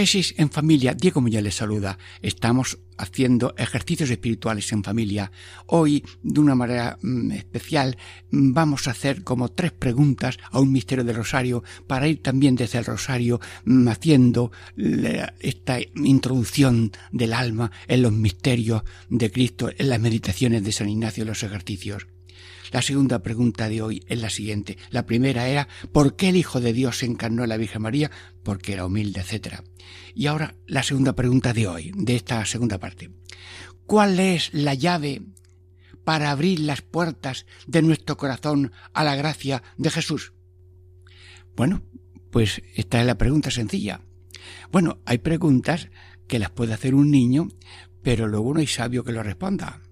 Catequesis 0.00 0.34
en 0.38 0.48
familia. 0.48 0.94
Diego 0.94 1.20
Muñoz 1.20 1.42
les 1.42 1.56
saluda. 1.56 1.98
Estamos 2.22 2.78
haciendo 2.96 3.54
ejercicios 3.58 4.08
espirituales 4.08 4.72
en 4.72 4.82
familia. 4.82 5.30
Hoy, 5.66 6.02
de 6.22 6.40
una 6.40 6.54
manera 6.54 6.96
mm, 7.02 7.32
especial, 7.32 7.98
mm, 8.30 8.54
vamos 8.54 8.88
a 8.88 8.92
hacer 8.92 9.22
como 9.24 9.50
tres 9.50 9.72
preguntas 9.72 10.38
a 10.50 10.58
un 10.58 10.72
misterio 10.72 11.04
del 11.04 11.16
rosario 11.16 11.62
para 11.86 12.08
ir 12.08 12.22
también 12.22 12.56
desde 12.56 12.78
el 12.78 12.86
rosario 12.86 13.42
mm, 13.66 13.88
haciendo 13.88 14.52
esta 15.40 15.78
introducción 15.96 16.92
del 17.12 17.34
alma 17.34 17.70
en 17.86 18.00
los 18.00 18.12
misterios 18.12 18.84
de 19.10 19.30
Cristo, 19.30 19.68
en 19.76 19.90
las 19.90 20.00
meditaciones 20.00 20.64
de 20.64 20.72
San 20.72 20.88
Ignacio, 20.88 21.24
en 21.24 21.28
los 21.28 21.42
ejercicios. 21.42 22.06
La 22.70 22.82
segunda 22.82 23.22
pregunta 23.22 23.68
de 23.68 23.82
hoy 23.82 24.04
es 24.06 24.20
la 24.20 24.30
siguiente. 24.30 24.78
La 24.90 25.06
primera 25.06 25.48
era 25.48 25.68
¿por 25.92 26.16
qué 26.16 26.28
el 26.28 26.36
Hijo 26.36 26.60
de 26.60 26.72
Dios 26.72 26.98
se 26.98 27.06
encarnó 27.06 27.42
en 27.42 27.48
la 27.48 27.56
Virgen 27.56 27.82
María? 27.82 28.10
Porque 28.42 28.72
era 28.72 28.86
humilde, 28.86 29.20
etc. 29.20 29.62
Y 30.14 30.26
ahora 30.26 30.54
la 30.66 30.82
segunda 30.82 31.14
pregunta 31.14 31.52
de 31.52 31.66
hoy, 31.66 31.92
de 31.94 32.16
esta 32.16 32.44
segunda 32.46 32.78
parte. 32.78 33.10
¿Cuál 33.86 34.20
es 34.20 34.54
la 34.54 34.74
llave 34.74 35.22
para 36.04 36.30
abrir 36.30 36.60
las 36.60 36.82
puertas 36.82 37.46
de 37.66 37.82
nuestro 37.82 38.16
corazón 38.16 38.72
a 38.92 39.04
la 39.04 39.16
gracia 39.16 39.62
de 39.76 39.90
Jesús? 39.90 40.32
Bueno, 41.56 41.82
pues 42.30 42.62
esta 42.74 43.00
es 43.00 43.06
la 43.06 43.18
pregunta 43.18 43.50
sencilla. 43.50 44.02
Bueno, 44.70 45.00
hay 45.04 45.18
preguntas 45.18 45.88
que 46.28 46.38
las 46.38 46.50
puede 46.50 46.72
hacer 46.72 46.94
un 46.94 47.10
niño, 47.10 47.48
pero 48.02 48.28
luego 48.28 48.54
no 48.54 48.60
hay 48.60 48.66
sabio 48.68 49.02
que 49.02 49.12
lo 49.12 49.22
responda. 49.22 49.82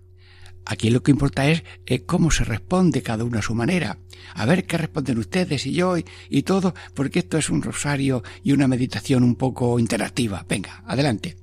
Aquí 0.71 0.91
lo 0.91 1.03
que 1.03 1.11
importa 1.11 1.49
es 1.49 1.63
cómo 2.05 2.31
se 2.31 2.45
responde 2.45 3.01
cada 3.01 3.25
uno 3.25 3.39
a 3.39 3.43
su 3.43 3.55
manera. 3.55 4.01
A 4.35 4.45
ver 4.45 4.67
qué 4.67 4.77
responden 4.77 5.17
ustedes 5.17 5.65
y 5.65 5.73
yo 5.73 5.97
y, 5.97 6.43
todo, 6.43 6.75
porque 6.93 7.21
esto 7.21 7.39
es 7.39 7.49
un 7.49 7.63
rosario 7.63 8.23
y 8.45 8.53
una 8.53 8.69
meditación 8.69 9.25
un 9.25 9.35
poco 9.35 9.79
interactiva. 9.79 10.45
Venga, 10.47 10.85
adelante. 10.87 11.39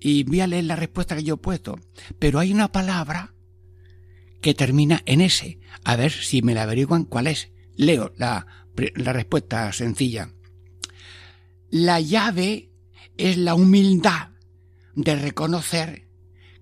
Y 0.00 0.24
voy 0.24 0.40
a 0.40 0.48
leer 0.48 0.64
la 0.64 0.74
respuesta 0.74 1.14
que 1.14 1.22
yo 1.22 1.34
he 1.34 1.38
puesto. 1.38 1.78
Pero 2.18 2.40
hay 2.40 2.52
una 2.52 2.72
palabra 2.72 3.34
que 4.40 4.52
termina 4.52 5.00
en 5.06 5.20
ese. 5.20 5.60
A 5.84 5.94
ver 5.94 6.10
si 6.10 6.42
me 6.42 6.52
la 6.52 6.64
averiguan 6.64 7.04
cuál 7.04 7.28
es. 7.28 7.52
Leo 7.76 8.12
la, 8.16 8.48
la 8.96 9.12
respuesta 9.12 9.72
sencilla. 9.72 10.32
La 11.70 12.00
llave 12.00 12.72
es 13.16 13.36
la 13.36 13.54
humildad 13.54 14.30
de 14.96 15.14
reconocer 15.14 16.08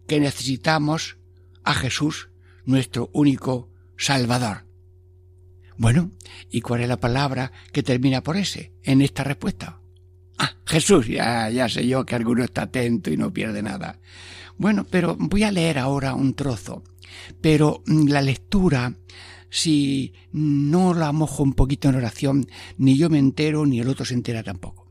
que 0.07 0.21
necesitamos 0.21 1.17
a 1.65 1.75
Jesús, 1.75 2.29
nuestro 2.65 3.11
único 3.13 3.71
Salvador. 3.97 4.67
Bueno, 5.77 6.11
¿y 6.51 6.61
cuál 6.61 6.83
es 6.83 6.89
la 6.89 7.01
palabra 7.01 7.51
que 7.73 7.83
termina 7.83 8.23
por 8.23 8.37
ese 8.37 8.73
en 8.83 9.03
esta 9.03 9.25
respuesta? 9.25 9.81
Ah, 10.39 10.53
Jesús, 10.67 11.09
ya, 11.09 11.51
ya 11.51 11.69
sé 11.69 11.87
yo 11.87 12.05
que 12.05 12.15
alguno 12.15 12.45
está 12.45 12.63
atento 12.63 13.11
y 13.11 13.17
no 13.17 13.33
pierde 13.33 13.63
nada. 13.63 13.99
Bueno, 14.57 14.87
pero 14.89 15.17
voy 15.19 15.43
a 15.43 15.53
leer 15.53 15.79
ahora 15.79 16.15
un 16.15 16.35
trozo. 16.35 16.85
Pero 17.41 17.83
mm, 17.87 18.09
la 18.09 18.23
lectura, 18.23 18.95
si 19.51 20.13
no 20.33 20.95
la 20.95 21.13
mojo 21.13 21.43
un 21.43 21.55
poquito 21.55 21.89
en 21.89 21.97
oración, 21.97 22.47
ni 22.77 22.97
yo 22.97 23.11
me 23.11 23.19
entero, 23.19 23.67
ni 23.67 23.81
el 23.81 23.89
otro 23.89 24.05
se 24.05 24.15
entera 24.15 24.43
tampoco. 24.43 24.89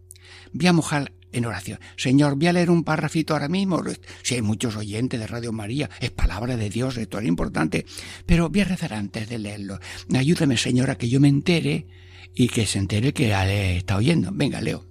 Voy 0.52 0.68
a 0.68 0.74
mojar 0.74 1.14
en 1.34 1.46
oración. 1.46 1.80
Señor, 1.98 2.36
voy 2.36 2.48
a 2.48 2.54
leer 2.54 2.70
un 2.70 2.84
párrafito 2.84 3.34
ahora 3.34 3.50
mismo. 3.50 3.82
Si 4.22 4.36
hay 4.36 4.42
muchos 4.42 4.76
oyentes 4.76 5.20
de 5.20 5.28
Radio 5.28 5.52
María, 5.52 5.90
es 6.00 6.12
palabra 6.12 6.56
de 6.56 6.70
Dios, 6.70 6.98
esto 6.98 7.20
es 7.20 7.26
importante. 7.26 7.86
Pero 8.26 8.50
voy 8.50 8.62
a 8.62 8.66
rezar 8.66 8.94
antes 8.94 9.28
de 9.28 9.40
leerlo. 9.40 9.80
Ayúdame, 10.16 10.58
Señor, 10.58 10.90
a 10.90 10.98
que 10.98 11.10
yo 11.10 11.20
me 11.20 11.28
entere 11.28 11.88
y 12.36 12.48
que 12.48 12.66
se 12.66 12.80
entere 12.80 13.14
que 13.14 13.34
está 13.76 13.98
oyendo. 13.98 14.30
Venga, 14.34 14.62
leo. 14.62 14.86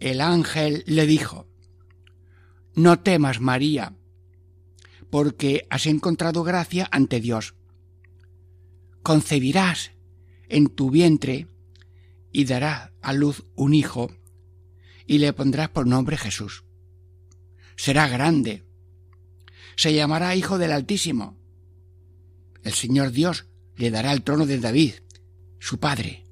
El 0.00 0.20
ángel 0.20 0.82
le 0.86 1.06
dijo, 1.06 1.46
No 2.74 2.98
temas, 2.98 3.40
María, 3.40 3.94
porque 5.10 5.66
has 5.70 5.86
encontrado 5.86 6.42
gracia 6.42 6.88
ante 6.90 7.20
Dios. 7.20 7.54
Concebirás 9.02 9.92
en 10.48 10.68
tu 10.68 10.90
vientre 10.90 11.46
y 12.32 12.44
darás 12.46 12.90
a 13.00 13.12
luz 13.12 13.44
un 13.54 13.74
hijo 13.74 14.10
y 15.06 15.18
le 15.18 15.32
pondrás 15.32 15.68
por 15.68 15.86
nombre 15.86 16.16
Jesús. 16.16 16.64
Será 17.76 18.08
grande. 18.08 18.64
Se 19.76 19.92
llamará 19.92 20.36
Hijo 20.36 20.58
del 20.58 20.72
Altísimo. 20.72 21.36
El 22.62 22.72
Señor 22.72 23.10
Dios 23.10 23.46
le 23.76 23.90
dará 23.90 24.12
el 24.12 24.22
trono 24.22 24.46
de 24.46 24.58
David, 24.58 24.94
su 25.58 25.78
padre. 25.78 26.24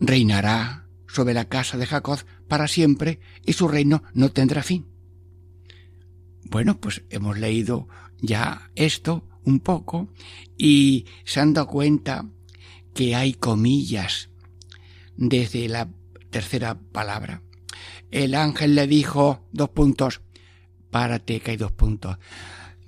Reinará 0.00 0.86
sobre 1.06 1.34
la 1.34 1.46
casa 1.46 1.78
de 1.78 1.86
Jacob 1.86 2.18
para 2.48 2.68
siempre 2.68 3.20
y 3.44 3.52
su 3.52 3.68
reino 3.68 4.02
no 4.12 4.30
tendrá 4.30 4.62
fin. 4.62 4.86
Bueno, 6.44 6.78
pues 6.80 7.02
hemos 7.10 7.38
leído 7.38 7.88
ya 8.20 8.70
esto 8.74 9.24
un 9.44 9.60
poco 9.60 10.08
y 10.56 11.06
se 11.24 11.40
han 11.40 11.54
dado 11.54 11.68
cuenta 11.68 12.26
que 12.94 13.14
hay 13.14 13.34
comillas 13.34 14.28
desde 15.16 15.68
la 15.68 15.88
tercera 16.30 16.78
palabra. 16.92 17.42
El 18.10 18.34
ángel 18.34 18.74
le 18.74 18.86
dijo, 18.86 19.46
dos 19.52 19.70
puntos, 19.70 20.20
párate 20.90 21.40
que 21.40 21.52
hay 21.52 21.56
dos 21.56 21.72
puntos. 21.72 22.18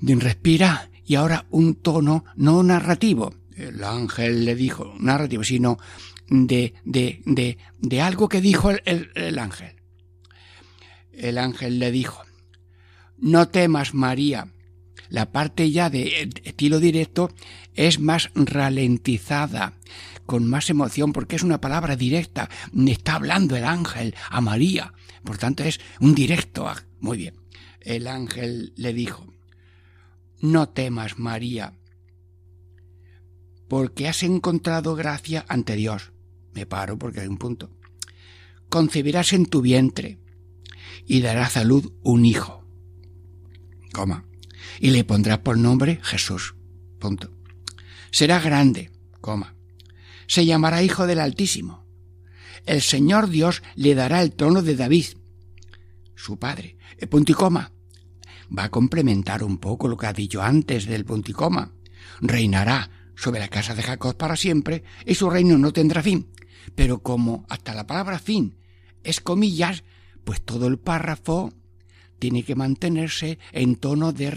Respira 0.01 0.91
y 1.05 1.17
ahora 1.17 1.47
un 1.51 1.75
tono 1.75 2.25
no 2.37 2.63
narrativo. 2.63 3.35
El 3.57 3.83
ángel 3.83 4.45
le 4.45 4.55
dijo, 4.55 4.95
narrativo, 4.99 5.43
sino 5.43 5.79
de, 6.29 6.75
de, 6.85 7.23
de, 7.25 7.59
de 7.79 8.01
algo 8.01 8.29
que 8.29 8.41
dijo 8.41 8.71
el, 8.71 9.11
el 9.15 9.39
ángel. 9.39 9.75
El 11.13 11.39
ángel 11.39 11.79
le 11.79 11.91
dijo, 11.91 12.23
no 13.19 13.49
temas 13.49 13.95
María. 13.95 14.53
La 15.09 15.33
parte 15.33 15.71
ya 15.71 15.91
de 15.91 16.31
estilo 16.45 16.81
directo 16.81 17.33
es 17.75 17.99
más 17.99 18.31
ralentizada, 18.35 19.73
con 20.27 20.47
más 20.47 20.69
emoción, 20.69 21.13
porque 21.13 21.37
es 21.37 21.43
una 21.43 21.61
palabra 21.61 21.97
directa. 21.97 22.51
Está 22.87 23.15
hablando 23.15 23.57
el 23.57 23.65
ángel 23.65 24.15
a 24.29 24.41
María. 24.41 24.93
Por 25.29 25.37
tanto, 25.37 25.63
es 25.63 25.79
un 26.01 26.15
directo. 26.15 26.67
Muy 27.01 27.19
bien. 27.19 27.35
El 27.83 28.07
ángel 28.07 28.73
le 28.77 28.95
dijo, 28.95 29.27
no 30.41 30.71
temas, 30.71 31.19
María, 31.19 31.75
porque 33.69 34.09
has 34.09 34.23
encontrado 34.23 34.95
gracia 34.95 35.45
ante 35.47 35.77
Dios. 35.77 36.13
Me 36.55 36.65
paro 36.65 36.99
porque 36.99 37.21
hay 37.21 37.27
un 37.27 37.37
punto. 37.37 37.71
Concebirás 38.71 39.35
en 39.35 39.45
tu 39.45 39.61
vientre 39.61 40.19
y 41.05 41.21
darás 41.21 41.59
a 41.59 41.65
luz 41.65 41.93
un 42.03 42.25
hijo. 42.25 42.65
Coma. 43.93 44.25
Y 44.81 44.93
le 44.93 45.05
pondrás 45.05 45.41
por 45.41 45.59
nombre 45.59 46.01
Jesús. 46.05 46.55
Punto. 46.99 47.35
Será 48.13 48.41
grande, 48.41 48.93
coma. 49.21 49.55
Se 50.27 50.47
llamará 50.47 50.83
Hijo 50.83 51.07
del 51.07 51.21
Altísimo 51.21 51.87
el 52.69 52.83
Señor 52.83 53.31
Dios 53.31 53.63
le 53.77 53.95
dará 53.95 54.21
el 54.21 54.33
trono 54.33 54.61
de 54.63 54.77
David, 54.77 55.07
su 56.19 56.39
padre. 56.39 56.77
El 56.99 57.05
eh, 57.05 57.07
punto 57.07 57.33
y 57.33 57.35
coma. 57.35 57.73
Va 58.57 58.65
a 58.65 58.71
complementar 58.71 59.43
un 59.43 59.59
poco 59.59 59.89
lo 59.89 59.97
que 59.97 60.07
ha 60.07 60.13
dicho 60.13 60.43
antes 60.43 60.87
del 60.87 61.05
punto 61.05 61.31
y 61.31 61.35
coma. 61.35 61.73
Reinará 62.21 62.91
sobre 63.15 63.41
la 63.41 63.49
casa 63.49 63.75
de 63.75 63.83
Jacob 63.83 64.17
para 64.17 64.37
siempre 64.37 64.83
y 65.07 65.15
su 65.15 65.31
reino 65.31 65.57
no 65.59 65.73
tendrá 65.73 66.03
fin. 66.03 66.29
Pero 66.75 67.03
como 67.03 67.47
hasta 67.49 67.75
la 67.75 67.87
palabra 67.87 68.19
fin 68.19 68.59
es 69.05 69.21
comillas, 69.21 69.85
pues 70.25 70.43
todo 70.43 70.67
el 70.67 70.79
párrafo 70.79 71.53
tiene 72.19 72.43
que 72.43 72.57
mantenerse 72.57 73.39
en 73.53 73.77
tono 73.77 74.13
de, 74.13 74.31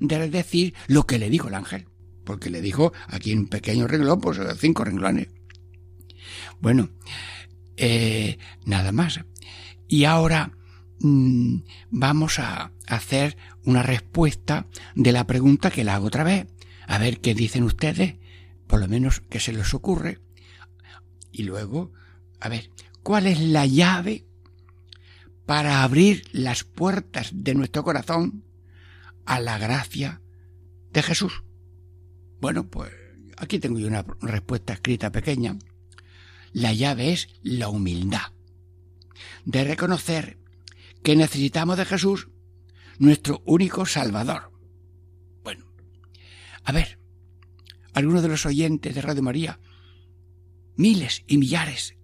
de 0.00 0.28
decir 0.30 0.74
lo 0.86 1.06
que 1.06 1.18
le 1.18 1.30
dijo 1.30 1.48
el 1.48 1.54
ángel. 1.54 1.86
Porque 2.24 2.50
le 2.50 2.62
dijo 2.62 2.92
aquí 3.08 3.32
en 3.32 3.40
un 3.40 3.48
pequeño 3.48 3.86
renglón, 3.86 4.20
pues 4.20 4.38
cinco 4.58 4.84
renglones. 4.84 5.28
Bueno, 6.60 6.90
eh, 7.76 8.38
nada 8.64 8.92
más. 8.92 9.20
Y 9.88 10.04
ahora 10.04 10.52
mm, 11.02 11.64
vamos 11.90 12.38
a 12.38 12.72
hacer 12.86 13.36
una 13.64 13.82
respuesta 13.82 14.66
de 14.94 15.12
la 15.12 15.26
pregunta 15.26 15.70
que 15.70 15.84
la 15.84 15.96
hago 15.96 16.06
otra 16.06 16.24
vez. 16.24 16.46
A 16.86 16.98
ver 16.98 17.20
qué 17.20 17.34
dicen 17.34 17.64
ustedes, 17.64 18.16
por 18.66 18.80
lo 18.80 18.88
menos 18.88 19.20
que 19.20 19.40
se 19.40 19.52
les 19.52 19.74
ocurre. 19.74 20.20
Y 21.30 21.44
luego, 21.44 21.92
a 22.40 22.48
ver, 22.48 22.70
¿cuál 23.02 23.26
es 23.26 23.40
la 23.40 23.66
llave 23.66 24.26
para 25.46 25.82
abrir 25.82 26.24
las 26.32 26.64
puertas 26.64 27.30
de 27.32 27.54
nuestro 27.54 27.84
corazón 27.84 28.44
a 29.24 29.40
la 29.40 29.58
gracia 29.58 30.20
de 30.92 31.02
Jesús? 31.02 31.44
Bueno, 32.40 32.68
pues 32.68 32.92
aquí 33.36 33.58
tengo 33.58 33.78
yo 33.78 33.86
una 33.86 34.04
respuesta 34.20 34.72
escrita 34.72 35.12
pequeña. 35.12 35.56
La 36.52 36.72
llave 36.72 37.12
es 37.12 37.28
la 37.42 37.68
humildad, 37.68 38.32
de 39.44 39.64
reconocer 39.64 40.41
que 41.02 41.16
necesitamos 41.16 41.76
de 41.76 41.84
Jesús, 41.84 42.28
nuestro 42.98 43.42
único 43.44 43.86
Salvador. 43.86 44.52
Bueno, 45.42 45.66
a 46.64 46.72
ver, 46.72 46.98
algunos 47.92 48.22
de 48.22 48.28
los 48.28 48.46
oyentes 48.46 48.94
de 48.94 49.02
Radio 49.02 49.22
María, 49.22 49.60
miles 50.76 51.24
y 51.26 51.38
millares, 51.38 51.96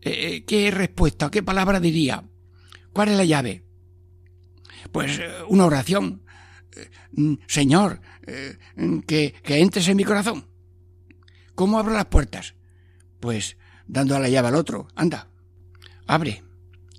eh, 0.00 0.44
¿qué 0.46 0.70
respuesta, 0.70 1.30
qué 1.30 1.42
palabra 1.42 1.80
diría? 1.80 2.24
¿Cuál 2.92 3.08
es 3.10 3.16
la 3.16 3.24
llave? 3.24 3.64
Pues 4.92 5.18
eh, 5.18 5.30
una 5.48 5.66
oración. 5.66 6.22
Mm, 7.12 7.34
Señor, 7.46 8.00
que, 9.06 9.34
que 9.42 9.58
entres 9.58 9.88
en 9.88 9.96
mi 9.96 10.04
corazón. 10.04 10.46
¿Cómo 11.56 11.78
abro 11.78 11.92
las 11.92 12.06
puertas? 12.06 12.54
Pues 13.18 13.56
dando 13.86 14.14
a 14.14 14.20
la 14.20 14.28
llave 14.28 14.48
al 14.48 14.54
otro. 14.54 14.86
Anda, 14.94 15.28
abre 16.06 16.44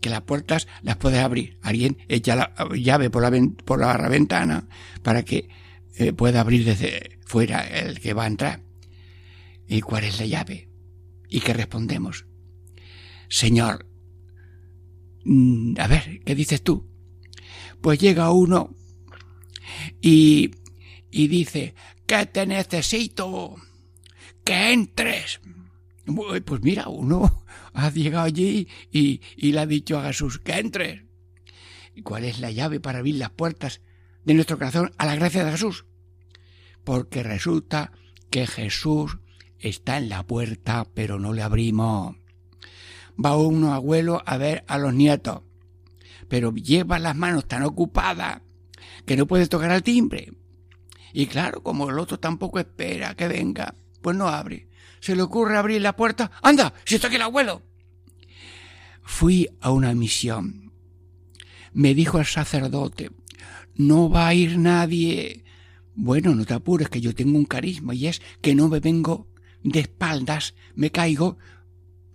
que 0.02 0.10
las 0.10 0.24
puertas 0.24 0.68
las 0.82 0.98
puedes 0.98 1.20
abrir. 1.20 1.58
Alguien 1.62 1.98
echa 2.10 2.36
la 2.36 2.54
llave 2.76 3.10
por 3.10 3.22
la, 3.22 3.32
por 3.64 3.80
la 3.80 4.10
ventana 4.10 4.68
para 5.04 5.24
que 5.24 5.48
eh, 5.96 6.12
pueda 6.12 6.42
abrir 6.42 6.66
desde 6.66 7.20
fuera 7.26 7.66
el 7.66 8.00
que 8.00 8.14
va 8.14 8.26
a 8.26 8.28
entrar. 8.28 8.62
¿Y 9.68 9.82
cuál 9.82 10.04
es 10.04 10.20
la 10.20 10.26
llave? 10.26 10.68
¿Y 11.30 11.40
qué 11.40 11.54
respondemos? 11.54 12.26
Señor, 13.30 13.88
mm, 15.24 15.76
a 15.80 15.88
ver, 15.88 16.22
¿qué 16.26 16.36
dices 16.36 16.62
tú? 16.62 16.90
Pues 17.80 18.00
llega 18.00 18.32
uno 18.32 18.76
y, 20.02 20.52
y 21.10 21.28
dice, 21.28 21.74
que 22.06 22.26
te 22.26 22.46
necesito, 22.46 23.56
que 24.44 24.74
entres. 24.74 25.40
Pues 26.15 26.62
mira, 26.62 26.88
uno 26.88 27.43
ha 27.74 27.89
llegado 27.89 28.26
allí 28.26 28.67
y, 28.91 29.21
le 29.38 29.60
ha 29.60 29.65
dicho 29.65 30.00
a 30.00 30.06
Jesús 30.06 30.39
que 30.39 30.54
entre. 30.54 31.06
¿Y 31.93 32.02
cuál 32.02 32.24
es 32.24 32.39
la 32.39 32.52
llave 32.52 32.80
para 32.80 33.00
abrir 33.00 33.15
las 33.15 33.32
puertas 33.32 33.82
de 34.24 34.34
nuestro 34.34 34.58
corazón 34.58 34.91
a 34.97 35.06
la 35.06 35.15
gracia 35.15 35.43
de 35.43 35.52
Jesús? 35.52 35.86
Porque 36.84 37.24
resulta 37.24 37.91
que 38.30 38.47
Jesús 38.47 39.17
está 39.60 39.97
en 39.97 40.10
la 40.10 40.24
puerta, 40.24 40.88
pero 40.93 41.19
no 41.19 41.34
le 41.34 41.41
abrimos. 41.41 42.15
Va 43.24 43.38
uno 43.38 43.74
abuelo 43.74 44.24
a 44.26 44.38
ver 44.38 44.63
a 44.67 44.78
los 44.78 44.93
nietos, 44.93 45.41
pero 46.28 46.54
lleva 46.54 46.97
las 46.97 47.15
manos 47.15 47.47
tan 47.47 47.63
ocupadas 47.63 48.41
que 49.06 49.17
no 49.17 49.28
puede 49.28 49.47
tocar 49.47 49.71
al 49.71 49.84
timbre. 49.84 50.32
Y 51.13 51.28
claro, 51.28 51.62
como 51.62 51.89
el 51.89 52.00
otro 52.00 52.19
tampoco 52.19 52.58
espera 52.60 53.15
que 53.15 53.28
venga, 53.28 53.76
pues 54.02 54.15
no 54.15 54.30
abre 54.30 54.71
se 55.02 55.16
le 55.16 55.24
ocurre 55.24 55.58
abrir 55.58 55.82
la 55.82 55.96
puerta. 55.96 56.32
¡Anda! 56.42 56.74
¡Si 56.86 56.96
está 56.96 57.08
aquí 57.08 57.18
el 57.18 57.24
abuelo! 57.24 57.64
Fui 59.04 59.50
a 59.60 59.72
una 59.72 59.94
misión. 59.94 60.72
Me 61.74 61.94
dijo 61.94 62.20
el 62.20 62.26
sacerdote, 62.26 63.12
no 63.76 64.10
va 64.10 64.28
a 64.28 64.34
ir 64.34 64.58
nadie. 64.58 65.44
Bueno, 65.96 66.36
no 66.36 66.46
te 66.46 66.54
apures, 66.54 66.90
que 66.90 67.02
yo 67.02 67.14
tengo 67.14 67.38
un 67.38 67.46
carisma 67.46 67.94
y 67.94 68.08
es 68.08 68.22
que 68.42 68.56
no 68.56 68.70
me 68.70 68.80
vengo 68.80 69.28
de 69.64 69.82
espaldas, 69.82 70.54
me 70.76 70.92
caigo 70.92 71.38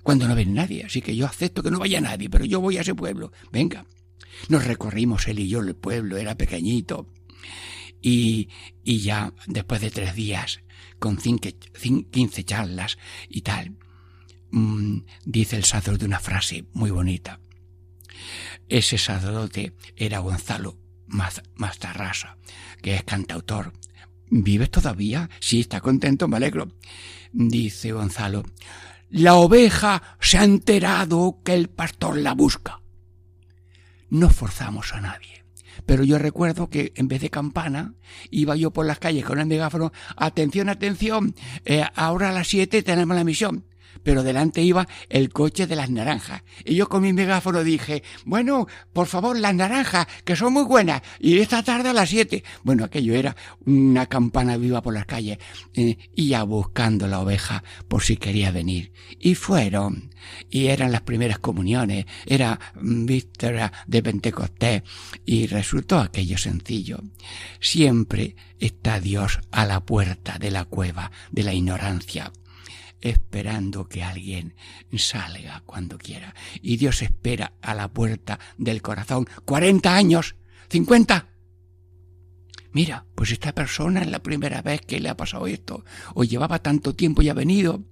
cuando 0.02 0.28
no 0.28 0.34
ven 0.34 0.54
nadie. 0.54 0.84
Así 0.84 1.02
que 1.02 1.16
yo 1.16 1.26
acepto 1.26 1.62
que 1.62 1.70
no 1.70 1.80
vaya 1.80 2.00
nadie, 2.00 2.30
pero 2.30 2.44
yo 2.44 2.60
voy 2.60 2.78
a 2.78 2.82
ese 2.82 2.94
pueblo. 2.94 3.32
Venga. 3.50 3.84
Nos 4.48 4.64
recorrimos 4.64 5.26
él 5.28 5.40
y 5.40 5.48
yo 5.48 5.60
el 5.60 5.74
pueblo, 5.74 6.18
era 6.18 6.36
pequeñito. 6.36 7.08
Y, 8.00 8.48
y 8.84 9.00
ya 9.00 9.32
después 9.46 9.80
de 9.80 9.90
tres 9.90 10.14
días 10.14 10.60
con 10.98 11.16
quince 11.16 12.44
charlas 12.44 12.98
y 13.28 13.42
tal, 13.42 13.76
mm, 14.50 14.98
dice 15.24 15.56
el 15.56 15.64
sacerdote 15.64 16.04
una 16.04 16.20
frase 16.20 16.64
muy 16.72 16.90
bonita. 16.90 17.40
Ese 18.68 18.98
sacerdote 18.98 19.74
era 19.96 20.20
Gonzalo 20.20 20.78
Mastarrasa, 21.06 22.36
que 22.82 22.94
es 22.94 23.04
cantautor. 23.04 23.72
¿Vives 24.28 24.70
todavía? 24.70 25.30
Sí, 25.40 25.60
está 25.60 25.80
contento, 25.80 26.26
me 26.26 26.36
alegro. 26.36 26.72
Dice 27.32 27.92
Gonzalo, 27.92 28.44
la 29.08 29.34
oveja 29.34 30.16
se 30.20 30.38
ha 30.38 30.44
enterado 30.44 31.40
que 31.44 31.54
el 31.54 31.68
pastor 31.68 32.16
la 32.16 32.34
busca. 32.34 32.80
No 34.08 34.30
forzamos 34.30 34.92
a 34.92 35.00
nadie. 35.00 35.45
Pero 35.86 36.04
yo 36.04 36.18
recuerdo 36.18 36.68
que 36.68 36.92
en 36.96 37.08
vez 37.08 37.20
de 37.20 37.30
campana, 37.30 37.94
iba 38.30 38.56
yo 38.56 38.72
por 38.72 38.86
las 38.86 38.98
calles 38.98 39.24
con 39.24 39.38
el 39.38 39.46
megáfono, 39.46 39.92
atención, 40.16 40.68
atención, 40.68 41.34
eh, 41.64 41.84
ahora 41.94 42.30
a 42.30 42.32
las 42.32 42.48
siete 42.48 42.82
tenemos 42.82 43.16
la 43.16 43.24
misión 43.24 43.64
pero 44.06 44.22
delante 44.22 44.62
iba 44.62 44.86
el 45.08 45.30
coche 45.30 45.66
de 45.66 45.74
las 45.74 45.90
naranjas. 45.90 46.44
Y 46.64 46.76
yo 46.76 46.88
con 46.88 47.02
mi 47.02 47.12
megáfono 47.12 47.64
dije, 47.64 48.04
bueno, 48.24 48.68
por 48.92 49.08
favor, 49.08 49.36
las 49.36 49.52
naranjas, 49.52 50.06
que 50.24 50.36
son 50.36 50.52
muy 50.52 50.62
buenas, 50.62 51.02
y 51.18 51.38
esta 51.38 51.64
tarde 51.64 51.88
a 51.88 51.92
las 51.92 52.10
siete. 52.10 52.44
Bueno, 52.62 52.84
aquello 52.84 53.16
era 53.16 53.34
una 53.64 54.06
campana 54.06 54.58
viva 54.58 54.80
por 54.80 54.94
las 54.94 55.06
calles, 55.06 55.38
eh, 55.74 55.98
y 56.14 56.28
ya 56.28 56.44
buscando 56.44 57.08
la 57.08 57.18
oveja 57.18 57.64
por 57.88 58.04
si 58.04 58.16
quería 58.16 58.52
venir. 58.52 58.92
Y 59.18 59.34
fueron, 59.34 60.14
y 60.50 60.66
eran 60.66 60.92
las 60.92 61.00
primeras 61.00 61.40
comuniones, 61.40 62.06
era 62.26 62.60
víspera 62.80 63.72
de 63.88 64.04
Pentecostés, 64.04 64.82
y 65.24 65.48
resultó 65.48 65.98
aquello 65.98 66.38
sencillo. 66.38 67.00
Siempre 67.58 68.36
está 68.60 69.00
Dios 69.00 69.40
a 69.50 69.66
la 69.66 69.80
puerta 69.80 70.38
de 70.38 70.52
la 70.52 70.64
cueva 70.64 71.10
de 71.32 71.42
la 71.42 71.54
ignorancia 71.54 72.30
esperando 73.10 73.88
que 73.88 74.02
alguien 74.02 74.54
salga 74.96 75.62
cuando 75.64 75.96
quiera. 75.96 76.34
Y 76.60 76.76
Dios 76.76 77.02
espera 77.02 77.52
a 77.62 77.74
la 77.74 77.88
puerta 77.88 78.40
del 78.58 78.82
corazón. 78.82 79.28
¡Cuarenta 79.44 79.96
años! 79.96 80.34
¡Cincuenta! 80.68 81.28
Mira, 82.72 83.06
pues 83.14 83.30
esta 83.30 83.54
persona 83.54 84.02
es 84.02 84.08
la 84.08 84.22
primera 84.22 84.60
vez 84.60 84.80
que 84.82 85.00
le 85.00 85.08
ha 85.08 85.16
pasado 85.16 85.46
esto, 85.46 85.84
o 86.14 86.24
llevaba 86.24 86.58
tanto 86.58 86.94
tiempo 86.94 87.22
y 87.22 87.28
ha 87.28 87.34
venido. 87.34 87.84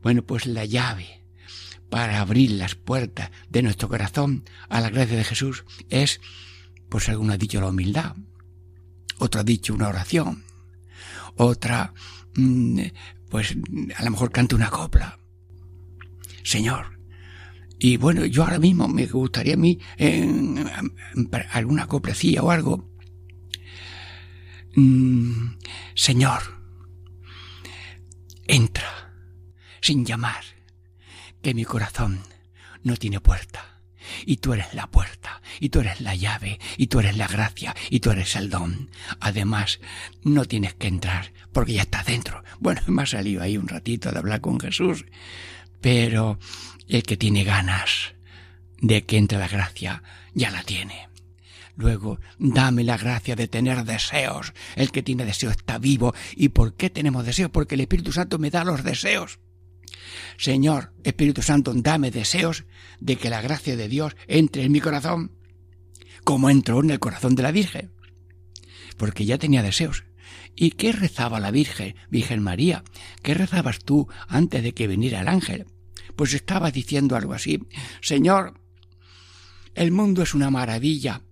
Bueno, 0.00 0.22
pues 0.22 0.46
la 0.46 0.64
llave 0.64 1.24
para 1.90 2.20
abrir 2.20 2.52
las 2.52 2.76
puertas 2.76 3.30
de 3.50 3.62
nuestro 3.62 3.88
corazón 3.88 4.44
a 4.68 4.80
la 4.80 4.90
gracia 4.90 5.16
de 5.16 5.24
Jesús 5.24 5.64
es, 5.90 6.20
pues 6.88 7.08
alguno 7.08 7.32
ha 7.32 7.36
dicho 7.36 7.60
la 7.60 7.68
humildad, 7.68 8.14
otro 9.18 9.40
ha 9.40 9.44
dicho 9.44 9.74
una 9.74 9.88
oración, 9.88 10.44
otra 11.36 11.92
mm, 12.36 12.80
pues 13.30 13.56
a 13.96 14.04
lo 14.04 14.10
mejor 14.10 14.30
cante 14.30 14.54
una 14.54 14.70
copla. 14.70 15.18
Señor. 16.42 16.98
Y 17.78 17.98
bueno, 17.98 18.24
yo 18.24 18.44
ahora 18.44 18.58
mismo 18.58 18.88
me 18.88 19.06
gustaría 19.06 19.54
a 19.54 19.58
mí 19.58 19.78
alguna 21.50 21.86
coplecilla 21.86 22.42
o 22.42 22.50
algo. 22.50 22.88
Mm, 24.74 25.56
señor, 25.94 26.42
entra 28.46 29.12
sin 29.80 30.04
llamar, 30.04 30.44
que 31.42 31.54
mi 31.54 31.64
corazón 31.64 32.20
no 32.82 32.96
tiene 32.96 33.20
puerta 33.20 33.75
y 34.24 34.38
tú 34.38 34.52
eres 34.52 34.74
la 34.74 34.86
puerta, 34.88 35.40
y 35.60 35.68
tú 35.68 35.80
eres 35.80 36.00
la 36.00 36.14
llave, 36.14 36.58
y 36.76 36.86
tú 36.86 37.00
eres 37.00 37.16
la 37.16 37.28
gracia, 37.28 37.74
y 37.90 38.00
tú 38.00 38.10
eres 38.10 38.36
el 38.36 38.50
don. 38.50 38.90
Además, 39.20 39.80
no 40.22 40.44
tienes 40.44 40.74
que 40.74 40.88
entrar, 40.88 41.32
porque 41.52 41.74
ya 41.74 41.82
estás 41.82 42.06
dentro. 42.06 42.42
Bueno, 42.58 42.80
me 42.86 43.02
ha 43.02 43.06
salido 43.06 43.42
ahí 43.42 43.56
un 43.56 43.68
ratito 43.68 44.10
de 44.10 44.18
hablar 44.18 44.40
con 44.40 44.60
Jesús, 44.60 45.04
pero 45.80 46.38
el 46.88 47.02
que 47.02 47.16
tiene 47.16 47.44
ganas 47.44 48.14
de 48.80 49.04
que 49.04 49.16
entre 49.16 49.38
la 49.38 49.48
gracia, 49.48 50.02
ya 50.34 50.50
la 50.50 50.62
tiene. 50.62 51.08
Luego, 51.76 52.18
dame 52.38 52.84
la 52.84 52.96
gracia 52.96 53.36
de 53.36 53.48
tener 53.48 53.84
deseos. 53.84 54.54
El 54.76 54.90
que 54.90 55.02
tiene 55.02 55.26
deseo 55.26 55.50
está 55.50 55.78
vivo. 55.78 56.14
¿Y 56.34 56.48
por 56.48 56.74
qué 56.74 56.88
tenemos 56.88 57.26
deseos? 57.26 57.50
Porque 57.50 57.74
el 57.74 57.82
Espíritu 57.82 58.12
Santo 58.12 58.38
me 58.38 58.50
da 58.50 58.64
los 58.64 58.82
deseos. 58.82 59.38
Señor 60.36 60.92
Espíritu 61.04 61.42
Santo, 61.42 61.72
dame 61.74 62.10
deseos 62.10 62.64
de 63.00 63.16
que 63.16 63.30
la 63.30 63.40
gracia 63.40 63.76
de 63.76 63.88
Dios 63.88 64.16
entre 64.28 64.64
en 64.64 64.72
mi 64.72 64.80
corazón, 64.80 65.32
como 66.24 66.50
entró 66.50 66.80
en 66.80 66.90
el 66.90 66.98
corazón 66.98 67.34
de 67.34 67.42
la 67.42 67.52
Virgen. 67.52 67.92
Porque 68.96 69.24
ya 69.24 69.38
tenía 69.38 69.62
deseos. 69.62 70.04
¿Y 70.54 70.70
qué 70.72 70.92
rezaba 70.92 71.38
la 71.38 71.50
Virgen, 71.50 71.94
Virgen 72.10 72.42
María? 72.42 72.82
¿Qué 73.22 73.34
rezabas 73.34 73.80
tú 73.80 74.08
antes 74.26 74.62
de 74.62 74.72
que 74.72 74.86
viniera 74.86 75.20
el 75.20 75.28
ángel? 75.28 75.66
Pues 76.16 76.32
estaba 76.32 76.70
diciendo 76.70 77.14
algo 77.14 77.34
así. 77.34 77.60
Señor, 78.00 78.58
el 79.74 79.92
mundo 79.92 80.22
es 80.22 80.34
una 80.34 80.50
maravilla, 80.50 81.22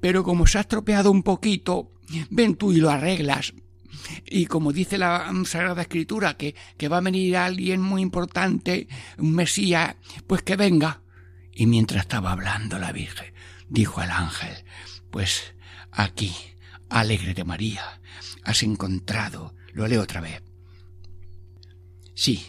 pero 0.00 0.24
como 0.24 0.46
se 0.46 0.58
ha 0.58 0.62
estropeado 0.62 1.10
un 1.10 1.22
poquito, 1.22 1.92
ven 2.30 2.56
tú 2.56 2.72
y 2.72 2.76
lo 2.76 2.90
arreglas 2.90 3.52
y 4.26 4.46
como 4.46 4.72
dice 4.72 4.98
la 4.98 5.30
Sagrada 5.44 5.82
Escritura, 5.82 6.36
que, 6.36 6.54
que 6.76 6.88
va 6.88 6.98
a 6.98 7.02
venir 7.02 7.36
alguien 7.36 7.80
muy 7.80 8.02
importante, 8.02 8.88
un 9.18 9.34
Mesías, 9.34 9.96
pues 10.26 10.42
que 10.42 10.56
venga. 10.56 11.02
Y 11.52 11.66
mientras 11.66 12.02
estaba 12.02 12.32
hablando 12.32 12.78
la 12.78 12.92
Virgen, 12.92 13.32
dijo 13.68 14.00
al 14.00 14.10
ángel, 14.10 14.64
pues 15.10 15.54
aquí, 15.90 16.34
alegre 16.88 17.34
de 17.34 17.44
María, 17.44 18.00
has 18.44 18.62
encontrado, 18.62 19.54
lo 19.72 19.86
leo 19.86 20.02
otra 20.02 20.20
vez. 20.20 20.42
Sí, 22.14 22.44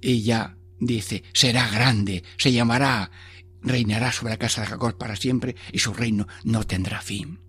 ella 0.00 0.56
dice, 0.78 1.24
será 1.32 1.68
grande, 1.68 2.22
se 2.36 2.52
llamará, 2.52 3.10
reinará 3.62 4.12
sobre 4.12 4.32
la 4.32 4.38
casa 4.38 4.62
de 4.62 4.68
Jacob 4.68 4.96
para 4.96 5.16
siempre 5.16 5.56
y 5.72 5.78
su 5.78 5.92
reino 5.92 6.26
no 6.44 6.64
tendrá 6.64 7.00
fin. 7.00 7.40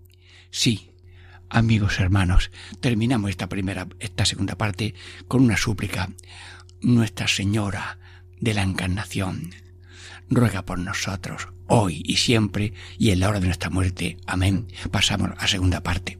Sí, 0.50 0.89
Amigos 1.52 1.98
hermanos, 1.98 2.52
terminamos 2.78 3.30
esta 3.30 3.48
primera, 3.48 3.88
esta 3.98 4.24
segunda 4.24 4.54
parte 4.54 4.94
con 5.26 5.42
una 5.42 5.56
súplica. 5.56 6.08
Nuestra 6.80 7.26
Señora 7.26 7.98
de 8.38 8.54
la 8.54 8.62
encarnación. 8.62 9.50
Ruega 10.28 10.64
por 10.64 10.78
nosotros, 10.78 11.48
hoy 11.66 12.02
y 12.04 12.18
siempre, 12.18 12.72
y 12.98 13.10
en 13.10 13.18
la 13.18 13.28
hora 13.28 13.40
de 13.40 13.46
nuestra 13.46 13.68
muerte. 13.68 14.16
Amén. 14.26 14.68
Pasamos 14.92 15.30
a 15.38 15.48
segunda 15.48 15.82
parte. 15.82 16.19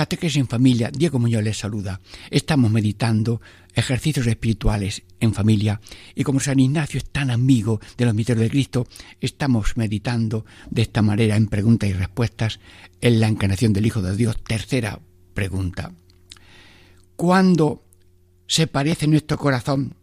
Catequesis 0.00 0.38
en 0.38 0.48
familia, 0.48 0.90
Diego 0.90 1.18
Muñoz 1.18 1.42
les 1.44 1.58
saluda. 1.58 2.00
Estamos 2.30 2.70
meditando 2.70 3.42
ejercicios 3.74 4.26
espirituales 4.26 5.02
en 5.20 5.34
familia 5.34 5.82
y 6.14 6.24
como 6.24 6.40
San 6.40 6.58
Ignacio 6.58 6.96
es 6.96 7.04
tan 7.04 7.30
amigo 7.30 7.82
de 7.98 8.06
los 8.06 8.14
misterios 8.14 8.44
de 8.44 8.50
Cristo, 8.50 8.88
estamos 9.20 9.76
meditando 9.76 10.46
de 10.70 10.80
esta 10.80 11.02
manera 11.02 11.36
en 11.36 11.48
preguntas 11.48 11.90
y 11.90 11.92
respuestas 11.92 12.60
en 13.02 13.20
la 13.20 13.28
encarnación 13.28 13.74
del 13.74 13.84
Hijo 13.84 14.00
de 14.00 14.16
Dios. 14.16 14.42
Tercera 14.42 15.00
pregunta. 15.34 15.92
¿Cuándo 17.14 17.84
se 18.46 18.66
parece 18.66 19.06
nuestro 19.06 19.36
corazón 19.36 19.96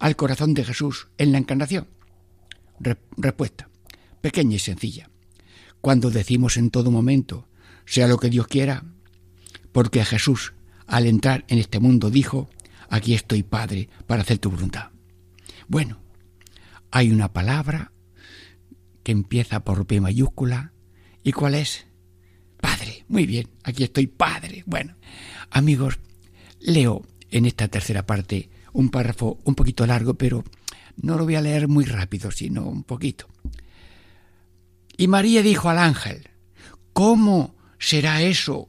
al 0.00 0.16
corazón 0.16 0.54
de 0.54 0.64
Jesús 0.64 1.06
en 1.18 1.30
la 1.30 1.38
encarnación? 1.38 1.86
Re- 2.80 2.98
respuesta. 3.16 3.68
Pequeña 4.20 4.56
y 4.56 4.58
sencilla. 4.58 5.08
Cuando 5.80 6.10
decimos 6.10 6.56
en 6.56 6.70
todo 6.70 6.90
momento, 6.90 7.46
sea 7.84 8.08
lo 8.08 8.18
que 8.18 8.28
Dios 8.28 8.48
quiera, 8.48 8.82
porque 9.74 10.04
Jesús, 10.04 10.54
al 10.86 11.08
entrar 11.08 11.44
en 11.48 11.58
este 11.58 11.80
mundo, 11.80 12.08
dijo, 12.08 12.48
aquí 12.88 13.12
estoy, 13.12 13.42
Padre, 13.42 13.88
para 14.06 14.22
hacer 14.22 14.38
tu 14.38 14.48
voluntad. 14.48 14.90
Bueno, 15.66 16.00
hay 16.92 17.10
una 17.10 17.32
palabra 17.32 17.90
que 19.02 19.10
empieza 19.10 19.64
por 19.64 19.84
P 19.84 20.00
mayúscula, 20.00 20.72
¿y 21.24 21.32
cuál 21.32 21.56
es? 21.56 21.86
Padre. 22.60 23.04
Muy 23.08 23.26
bien, 23.26 23.48
aquí 23.64 23.82
estoy, 23.82 24.06
Padre. 24.06 24.62
Bueno, 24.64 24.94
amigos, 25.50 25.98
leo 26.60 27.04
en 27.32 27.44
esta 27.44 27.66
tercera 27.66 28.06
parte 28.06 28.50
un 28.72 28.90
párrafo 28.90 29.40
un 29.42 29.56
poquito 29.56 29.84
largo, 29.88 30.14
pero 30.14 30.44
no 30.98 31.18
lo 31.18 31.24
voy 31.24 31.34
a 31.34 31.40
leer 31.40 31.66
muy 31.66 31.84
rápido, 31.84 32.30
sino 32.30 32.62
un 32.62 32.84
poquito. 32.84 33.26
Y 34.96 35.08
María 35.08 35.42
dijo 35.42 35.68
al 35.68 35.78
ángel, 35.78 36.28
¿cómo 36.92 37.56
será 37.80 38.22
eso? 38.22 38.68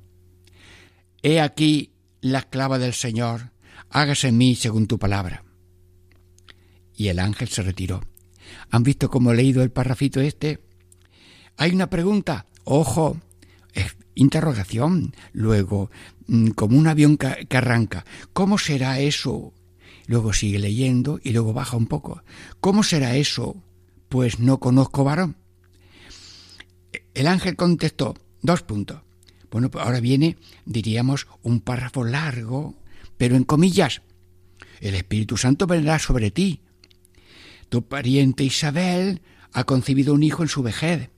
He 1.23 1.39
aquí 1.39 1.91
la 2.21 2.39
esclava 2.39 2.79
del 2.79 2.93
Señor, 2.93 3.51
hágase 3.89 4.29
en 4.29 4.37
mí 4.37 4.55
según 4.55 4.87
tu 4.87 4.97
palabra. 4.97 5.43
Y 6.95 7.09
el 7.09 7.19
ángel 7.19 7.47
se 7.47 7.61
retiró. 7.61 8.01
¿Han 8.69 8.83
visto 8.83 9.09
cómo 9.09 9.31
he 9.31 9.35
leído 9.35 9.63
el 9.63 9.71
parrafito 9.71 10.19
este? 10.19 10.59
Hay 11.57 11.71
una 11.71 11.89
pregunta, 11.89 12.47
ojo, 12.63 13.17
es 13.73 13.95
interrogación, 14.15 15.15
luego, 15.31 15.91
mm, 16.27 16.49
como 16.49 16.77
un 16.77 16.87
avión 16.87 17.17
que 17.17 17.57
arranca, 17.57 18.05
¿cómo 18.33 18.57
será 18.57 18.99
eso? 18.99 19.53
Luego 20.07 20.33
sigue 20.33 20.59
leyendo 20.59 21.19
y 21.23 21.31
luego 21.31 21.53
baja 21.53 21.77
un 21.77 21.87
poco. 21.87 22.23
¿Cómo 22.59 22.83
será 22.83 23.15
eso? 23.15 23.55
Pues 24.09 24.39
no 24.39 24.59
conozco 24.59 25.03
varón. 25.03 25.37
El 27.13 27.27
ángel 27.27 27.55
contestó, 27.55 28.15
dos 28.41 28.63
puntos. 28.63 29.01
Bueno, 29.51 29.69
pues 29.69 29.85
ahora 29.85 29.99
viene, 29.99 30.37
diríamos, 30.65 31.27
un 31.43 31.59
párrafo 31.59 32.05
largo, 32.05 32.75
pero 33.17 33.35
en 33.35 33.43
comillas. 33.43 34.01
El 34.79 34.95
Espíritu 34.95 35.37
Santo 35.37 35.67
vendrá 35.67 35.99
sobre 35.99 36.31
ti. 36.31 36.61
Tu 37.69 37.85
pariente 37.85 38.43
Isabel 38.43 39.21
ha 39.53 39.65
concebido 39.65 40.13
un 40.13 40.23
hijo 40.23 40.41
en 40.41 40.49
su 40.49 40.63
vejez. 40.63 41.09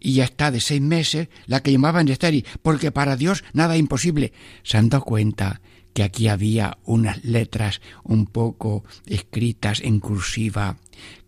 Y 0.00 0.14
ya 0.14 0.24
está 0.24 0.52
de 0.52 0.60
seis 0.60 0.80
meses 0.80 1.28
la 1.46 1.62
que 1.62 1.72
llamaban 1.72 2.08
estéril, 2.08 2.46
porque 2.62 2.92
para 2.92 3.16
Dios 3.16 3.42
nada 3.52 3.74
es 3.74 3.80
imposible. 3.80 4.32
¿Se 4.62 4.78
han 4.78 4.88
dado 4.88 5.04
cuenta 5.04 5.60
que 5.92 6.02
aquí 6.02 6.28
había 6.28 6.78
unas 6.84 7.24
letras 7.24 7.80
un 8.04 8.26
poco 8.26 8.84
escritas 9.06 9.80
en 9.80 10.00
cursiva, 10.00 10.76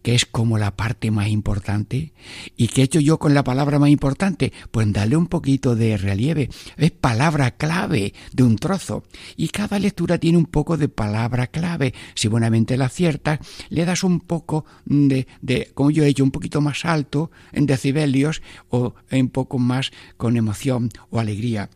que 0.03 0.15
es 0.15 0.27
como 0.27 0.59
la 0.59 0.77
parte 0.77 1.11
más 1.11 1.29
importante. 1.29 2.13
¿Y 2.57 2.69
qué 2.69 2.83
he 2.83 2.85
hecho 2.85 3.01
yo 3.01 3.19
con 3.19 3.35
la 3.35 3.45
palabra 3.45 3.79
más 3.79 3.91
importante? 3.91 4.53
Pues 4.71 4.93
darle 4.93 5.17
un 5.17 5.27
poquito 5.27 5.77
de 5.77 5.97
relieve. 5.97 6.49
Es 6.77 6.91
palabra 6.91 7.53
clave 7.53 8.15
de 8.33 8.43
un 8.43 8.57
trozo. 8.57 9.05
Y 9.37 9.49
cada 9.49 9.79
lectura 9.79 10.19
tiene 10.19 10.39
un 10.39 10.47
poco 10.47 10.77
de 10.77 10.89
palabra 10.89 11.47
clave. 11.49 11.95
Si 12.15 12.29
buenamente 12.29 12.77
la 12.77 12.87
aciertas, 12.87 13.41
le 13.69 13.85
das 13.85 14.05
un 14.05 14.21
poco 14.21 14.65
de, 14.85 15.27
de, 15.43 15.71
como 15.75 15.91
yo 15.91 16.05
he 16.05 16.09
hecho, 16.09 16.25
un 16.25 16.31
poquito 16.31 16.61
más 16.61 16.85
alto 16.85 17.31
en 17.53 17.67
decibelios 17.67 18.43
o 18.69 18.95
un 19.11 19.29
poco 19.29 19.59
más 19.59 19.91
con 20.17 20.37
emoción 20.37 20.91
o 21.11 21.21
alegría 21.21 21.71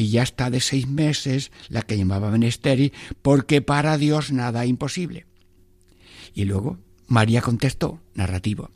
y 0.00 0.08
ya 0.08 0.22
está 0.22 0.50
de 0.50 0.60
seis 0.60 0.88
meses 0.88 1.52
la 1.68 1.82
que 1.82 1.96
llamaban 1.96 2.42
estéril, 2.42 2.92
porque 3.22 3.60
para 3.60 3.98
Dios 3.98 4.32
nada 4.32 4.64
imposible. 4.64 5.26
Y 6.34 6.44
luego 6.44 6.78
María 7.06 7.42
contestó, 7.42 8.00
narrativo, 8.14 8.70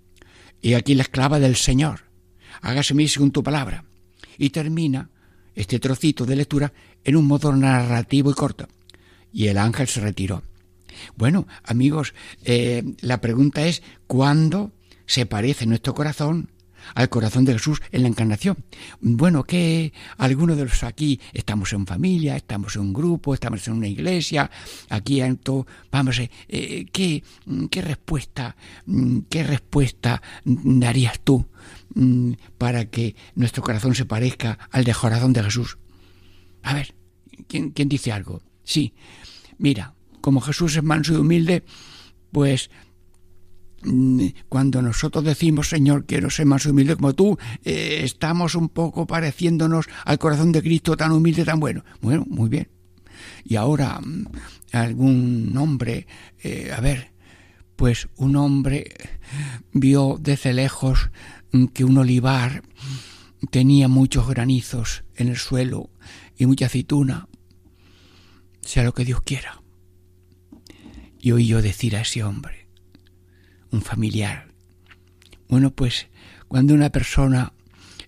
y 0.60 0.74
aquí 0.74 0.94
la 0.94 1.02
esclava 1.02 1.38
del 1.38 1.56
Señor, 1.56 2.02
hágase 2.60 2.94
mí 2.94 3.08
según 3.08 3.30
tu 3.30 3.42
palabra. 3.42 3.84
Y 4.37 4.50
termina 4.50 5.10
este 5.54 5.78
trocito 5.78 6.26
de 6.26 6.37
lectura 6.37 6.72
en 7.04 7.16
un 7.16 7.26
modo 7.26 7.54
narrativo 7.54 8.30
y 8.30 8.34
corto. 8.34 8.68
Y 9.32 9.46
el 9.46 9.58
ángel 9.58 9.88
se 9.88 10.00
retiró. 10.00 10.42
Bueno, 11.16 11.46
amigos, 11.64 12.14
eh, 12.44 12.82
la 13.00 13.20
pregunta 13.20 13.66
es, 13.66 13.82
¿cuándo 14.06 14.72
se 15.06 15.26
parece 15.26 15.66
nuestro 15.66 15.94
corazón 15.94 16.50
al 16.94 17.08
corazón 17.08 17.44
de 17.44 17.54
Jesús 17.54 17.80
en 17.90 18.02
la 18.02 18.08
encarnación. 18.08 18.56
Bueno, 19.00 19.44
que 19.44 19.92
algunos 20.16 20.56
de 20.56 20.64
los 20.64 20.82
aquí 20.82 21.20
estamos 21.32 21.72
en 21.72 21.86
familia, 21.86 22.36
estamos 22.36 22.76
en 22.76 22.82
un 22.82 22.92
grupo, 22.92 23.34
estamos 23.34 23.66
en 23.68 23.74
una 23.74 23.88
iglesia, 23.88 24.50
aquí 24.88 25.20
vamos, 25.90 26.18
eh, 26.20 26.86
¿qué, 26.92 27.22
¿qué 27.70 27.82
respuesta, 27.82 28.56
qué 29.28 29.42
respuesta 29.42 30.22
darías 30.44 31.20
tú 31.20 31.46
mm, 31.94 32.32
para 32.58 32.86
que 32.86 33.16
nuestro 33.34 33.62
corazón 33.62 33.94
se 33.94 34.04
parezca 34.04 34.58
al 34.70 34.84
de 34.84 34.94
corazón 34.94 35.32
de 35.32 35.42
Jesús? 35.42 35.78
A 36.62 36.74
ver, 36.74 36.94
¿quién, 37.48 37.70
¿quién 37.70 37.88
dice 37.88 38.12
algo? 38.12 38.42
Sí, 38.64 38.94
mira, 39.58 39.94
como 40.20 40.40
Jesús 40.40 40.76
es 40.76 40.82
manso 40.82 41.12
y 41.12 41.16
humilde, 41.16 41.64
pues 42.32 42.70
cuando 44.48 44.82
nosotros 44.82 45.24
decimos, 45.24 45.68
Señor, 45.68 46.06
quiero 46.06 46.30
ser 46.30 46.46
más 46.46 46.66
humilde 46.66 46.96
como 46.96 47.14
tú, 47.14 47.38
eh, 47.64 48.00
estamos 48.02 48.54
un 48.54 48.68
poco 48.68 49.06
pareciéndonos 49.06 49.86
al 50.04 50.18
corazón 50.18 50.52
de 50.52 50.62
Cristo 50.62 50.96
tan 50.96 51.12
humilde, 51.12 51.44
tan 51.44 51.60
bueno. 51.60 51.84
Bueno, 52.00 52.24
muy 52.28 52.48
bien. 52.48 52.68
Y 53.44 53.56
ahora 53.56 54.00
mm, 54.00 54.26
algún 54.72 55.54
hombre, 55.56 56.06
eh, 56.42 56.72
a 56.74 56.80
ver, 56.80 57.12
pues 57.76 58.08
un 58.16 58.36
hombre 58.36 58.92
vio 59.72 60.16
desde 60.20 60.52
lejos 60.52 61.10
mm, 61.52 61.66
que 61.66 61.84
un 61.84 61.98
olivar 61.98 62.62
tenía 63.50 63.88
muchos 63.88 64.26
granizos 64.28 65.04
en 65.16 65.28
el 65.28 65.36
suelo 65.36 65.90
y 66.36 66.46
mucha 66.46 66.66
aceituna, 66.66 67.28
sea 68.60 68.84
lo 68.84 68.94
que 68.94 69.04
Dios 69.04 69.20
quiera. 69.22 69.62
Y 71.20 71.32
oí 71.32 71.46
yo 71.46 71.62
decir 71.62 71.96
a 71.96 72.02
ese 72.02 72.22
hombre, 72.24 72.63
un 73.74 73.82
familiar, 73.82 74.48
bueno, 75.48 75.70
pues 75.70 76.08
cuando 76.48 76.74
una 76.74 76.90
persona 76.90 77.52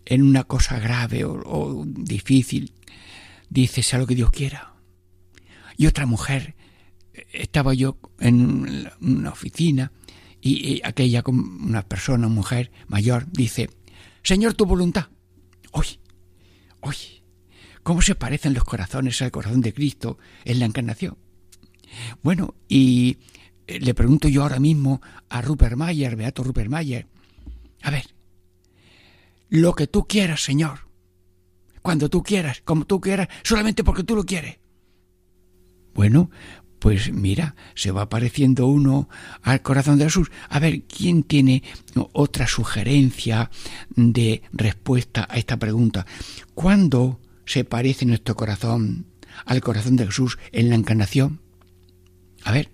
en 0.04 0.22
una 0.22 0.44
cosa 0.44 0.78
grave 0.78 1.24
o, 1.24 1.84
difícil 1.86 2.72
dice, 3.50 3.82
sea 3.82 3.98
lo 3.98 4.06
que 4.06 4.14
Dios 4.14 4.30
quiera. 4.30 4.74
Y 5.76 5.86
otra 5.86 6.06
mujer, 6.06 6.54
estaba 7.32 7.74
yo 7.74 7.98
en 8.20 8.88
una 9.00 9.30
oficina 9.30 9.92
y, 10.40 10.80
aquella 10.84 11.22
una 11.26 11.82
persona, 11.82 12.28
mujer 12.28 12.70
mayor, 12.88 13.26
dice, 13.30 13.68
Señor, 14.22 14.54
tu 14.54 14.64
voluntad. 14.64 15.08
Oye, 15.72 15.98
oye, 16.80 17.22
¿cómo 17.82 18.00
se 18.00 18.14
parecen 18.14 18.54
los 18.54 18.64
corazones 18.64 19.20
al 19.22 19.30
corazón 19.30 19.60
de 19.60 19.74
Cristo 19.74 20.18
en 20.44 20.60
la 20.60 20.66
encarnación? 20.66 21.18
Bueno, 22.22 22.54
y 22.68 23.10
eh, 23.10 23.18
le 23.66 23.94
pregunto 23.94 24.28
yo 24.28 24.42
ahora 24.42 24.60
mismo 24.60 25.00
a 25.28 25.42
Rupert 25.42 25.76
Mayer, 25.76 26.16
Beato 26.16 26.42
Rupert 26.42 26.70
Mayer, 26.70 27.06
a 27.82 27.90
ver, 27.90 28.04
lo 29.48 29.74
que 29.74 29.86
tú 29.86 30.06
quieras, 30.06 30.42
Señor, 30.42 30.80
cuando 31.82 32.08
tú 32.08 32.22
quieras, 32.22 32.62
como 32.64 32.84
tú 32.84 33.00
quieras, 33.00 33.28
solamente 33.42 33.84
porque 33.84 34.02
tú 34.02 34.16
lo 34.16 34.24
quieres. 34.24 34.58
Bueno, 35.94 36.30
pues 36.78 37.12
mira, 37.12 37.56
se 37.74 37.90
va 37.90 38.02
apareciendo 38.02 38.66
uno 38.66 39.08
al 39.42 39.62
corazón 39.62 39.98
de 39.98 40.04
Jesús. 40.04 40.30
A 40.48 40.58
ver, 40.58 40.82
¿quién 40.82 41.22
tiene 41.22 41.62
otra 42.12 42.46
sugerencia 42.46 43.50
de 43.94 44.42
respuesta 44.52 45.26
a 45.30 45.36
esta 45.36 45.56
pregunta? 45.56 46.06
¿Cuándo 46.54 47.20
se 47.44 47.64
parece 47.64 48.04
nuestro 48.04 48.34
corazón 48.34 49.06
al 49.44 49.60
corazón 49.60 49.96
de 49.96 50.06
Jesús 50.06 50.38
en 50.52 50.68
la 50.68 50.74
encarnación? 50.74 51.40
A 52.44 52.52
ver, 52.52 52.70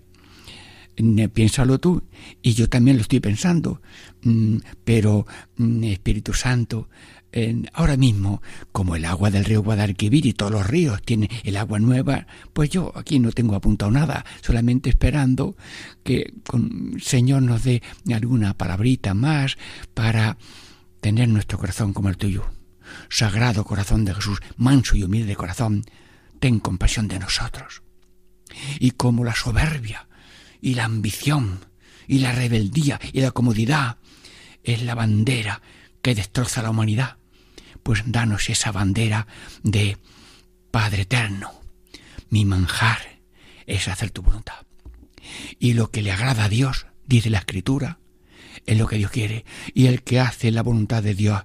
piénsalo 1.33 1.79
tú 1.79 2.03
y 2.41 2.53
yo 2.53 2.69
también 2.69 2.97
lo 2.97 3.01
estoy 3.01 3.19
pensando, 3.19 3.81
mm, 4.23 4.57
pero 4.83 5.25
mm, 5.57 5.83
Espíritu 5.85 6.33
Santo, 6.33 6.89
ahora 7.73 7.97
mismo, 7.97 8.41
como 8.71 8.95
el 8.95 9.05
agua 9.05 9.31
del 9.31 9.45
río 9.45 9.63
Guadalquivir 9.63 10.25
y 10.25 10.33
todos 10.33 10.51
los 10.51 10.67
ríos 10.67 11.01
tienen 11.01 11.29
el 11.43 11.57
agua 11.57 11.79
nueva, 11.79 12.27
pues 12.53 12.69
yo 12.69 12.91
aquí 12.95 13.19
no 13.19 13.31
tengo 13.31 13.55
apuntado 13.55 13.91
nada, 13.91 14.23
solamente 14.41 14.89
esperando 14.89 15.55
que 16.03 16.33
el 16.53 17.01
Señor 17.01 17.41
nos 17.41 17.63
dé 17.63 17.81
alguna 18.13 18.55
palabrita 18.55 19.13
más 19.13 19.57
para 19.93 20.37
tener 21.01 21.27
nuestro 21.27 21.57
corazón 21.57 21.93
como 21.93 22.09
el 22.09 22.17
tuyo. 22.17 22.45
Sagrado 23.09 23.63
corazón 23.63 24.05
de 24.05 24.13
Jesús, 24.13 24.39
manso 24.57 24.95
y 24.95 25.03
humilde 25.03 25.35
corazón, 25.35 25.83
ten 26.39 26.59
compasión 26.59 27.07
de 27.07 27.19
nosotros. 27.19 27.81
Y 28.79 28.91
como 28.91 29.23
la 29.23 29.33
soberbia 29.33 30.07
y 30.63 30.75
la 30.75 30.85
ambición 30.85 31.59
y 32.07 32.19
la 32.19 32.31
rebeldía 32.31 32.99
y 33.11 33.19
la 33.19 33.31
comodidad 33.31 33.97
es 34.63 34.81
la 34.81 34.95
bandera 34.95 35.61
que 36.01 36.15
destroza 36.15 36.63
la 36.63 36.69
humanidad. 36.69 37.17
Pues 37.83 38.03
danos 38.05 38.49
esa 38.49 38.71
bandera 38.71 39.27
de 39.61 39.97
Padre 40.71 41.01
eterno. 41.01 41.51
Mi 42.29 42.45
manjar 42.45 43.19
es 43.67 43.89
hacer 43.89 44.11
tu 44.11 44.21
voluntad. 44.21 44.65
Y 45.59 45.73
lo 45.73 45.91
que 45.91 46.01
le 46.01 46.13
agrada 46.13 46.45
a 46.45 46.49
Dios, 46.49 46.87
dice 47.05 47.29
la 47.29 47.39
Escritura, 47.39 47.99
es 48.65 48.77
lo 48.77 48.87
que 48.87 48.97
Dios 48.97 49.11
quiere. 49.11 49.43
Y 49.73 49.87
el 49.87 50.01
que 50.01 50.21
hace 50.21 50.49
la 50.51 50.63
voluntad 50.63 51.03
de 51.03 51.13
Dios, 51.13 51.43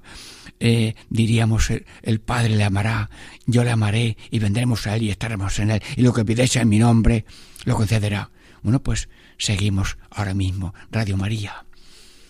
eh, 0.61 0.95
diríamos, 1.11 1.71
el, 2.03 2.21
Padre 2.21 2.51
le 2.51 2.63
amará, 2.63 3.11
yo 3.47 3.65
le 3.65 3.71
amaré 3.71 4.17
y 4.31 4.39
vendremos 4.39 4.87
a 4.87 4.95
Él 4.95 5.03
y 5.03 5.11
estaremos 5.11 5.59
en 5.59 5.73
Él. 5.73 5.83
Y 5.97 6.03
lo 6.03 6.13
que 6.13 6.25
pidáis 6.25 6.55
en 6.55 6.69
mi 6.69 6.79
nombre, 6.79 7.25
lo 7.65 7.75
concederá. 7.75 8.31
Bueno, 8.63 8.83
pues 8.83 9.09
seguimos 9.39 9.99
ahora 10.11 10.35
mismo 10.35 10.75
Radio 10.91 11.17
María. 11.17 11.67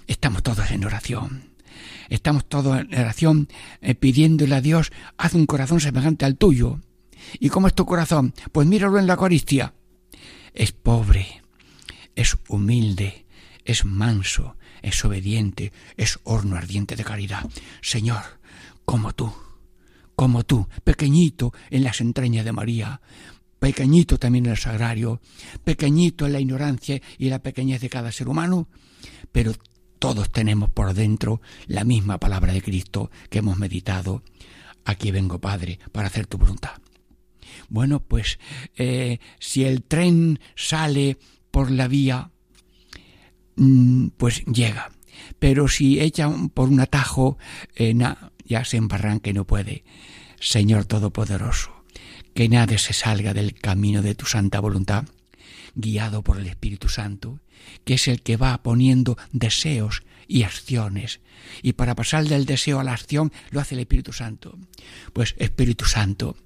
Estamos 0.07 0.43
todos 0.43 0.71
en 0.71 0.85
oración. 0.85 1.51
Estamos 2.09 2.49
todos 2.49 2.81
en 2.81 2.99
oración 2.99 3.49
eh, 3.81 3.95
pidiéndole 3.95 4.55
a 4.55 4.61
Dios, 4.61 4.91
haz 5.17 5.35
un 5.35 5.47
corazón 5.47 5.81
semejante 5.81 6.25
al 6.25 6.37
tuyo. 6.37 6.81
¿Y 7.39 7.51
cómo 7.51 7.67
es 7.67 7.75
tu 7.75 7.85
corazón? 7.85 8.35
Pues 8.53 8.67
míralo 8.67 8.99
en 8.99 9.07
la 9.07 9.15
Eucaristía. 9.15 9.75
Es 10.55 10.73
pobre, 10.73 11.43
es 12.15 12.37
humilde, 12.49 13.27
es 13.65 13.85
manso, 13.85 14.57
es 14.83 15.05
obediente, 15.05 15.73
es 15.97 16.19
horno 16.25 16.57
ardiente 16.57 16.97
de 16.97 17.05
caridad. 17.05 17.49
Señor, 17.83 18.23
como 18.85 19.13
tú, 19.13 19.33
como 20.17 20.45
tú, 20.45 20.69
pequeñito 20.85 21.53
en 21.71 21.85
las 21.85 22.01
entrañas 22.01 22.45
de 22.45 22.53
María, 22.53 23.01
pequeñito 23.59 24.19
también 24.19 24.47
el 24.47 24.57
sagrario, 24.57 25.21
pequeñito 25.65 26.27
en 26.27 26.33
la 26.33 26.41
ignorancia 26.41 27.01
y 27.19 27.29
la 27.29 27.41
pequeñez 27.41 27.81
de 27.81 27.89
cada 27.89 28.13
ser 28.13 28.29
humano, 28.29 28.69
pero 29.33 29.53
todos 29.99 30.31
tenemos 30.31 30.71
por 30.71 30.95
dentro 30.95 31.41
la 31.67 31.85
misma 31.85 32.19
palabra 32.19 32.53
de 32.53 32.63
Cristo 32.63 33.11
que 33.31 33.39
hemos 33.39 33.59
meditado. 33.59 34.23
Aquí 34.85 35.11
vengo, 35.11 35.41
Padre, 35.41 35.79
para 35.93 36.07
hacer 36.07 36.27
tu 36.27 36.39
voluntad. 36.39 36.79
Bueno, 37.69 38.01
pues 38.01 38.39
eh, 38.77 39.19
si 39.39 39.65
el 39.65 39.83
tren 39.83 40.41
sale 40.55 41.19
por 41.51 41.71
la 41.71 41.89
vía, 41.89 42.31
mm, 43.57 44.09
pues 44.17 44.45
llega. 44.47 44.91
Pero 45.39 45.69
si 45.69 46.01
echa 46.01 46.31
por 46.55 46.69
un 46.69 46.81
atajo, 46.81 47.39
eh, 47.75 47.95
ya 48.45 48.65
se 48.65 48.77
embarranca 48.77 49.31
y 49.31 49.33
no 49.33 49.45
puede. 49.45 49.85
Señor 50.41 50.85
Todopoderoso, 50.85 51.78
que 52.39 52.49
nadie 52.49 52.79
se 52.79 52.93
salga 52.93 53.35
del 53.35 53.53
camino 53.55 54.01
de 54.01 54.15
tu 54.15 54.25
santa 54.25 54.61
voluntad, 54.61 55.07
guiado 55.75 56.23
por 56.23 56.39
el 56.39 56.47
Espíritu 56.47 56.89
Santo, 56.89 57.41
que 57.83 57.95
es 57.95 58.07
el 58.07 58.23
que 58.23 58.37
va 58.37 58.63
poniendo 58.63 59.19
deseos 59.33 60.05
y 60.29 60.45
acciones. 60.45 61.19
Y 61.63 61.73
para 61.73 61.97
pasar 61.97 62.27
del 62.27 62.47
deseo 62.47 62.79
a 62.79 62.85
la 62.85 62.93
acción 62.93 63.33
lo 63.51 63.59
hace 63.59 63.75
el 63.75 63.81
Espíritu 63.81 64.13
Santo. 64.13 64.57
Pues 65.13 65.35
Espíritu 65.39 65.85
Santo, 65.85 66.37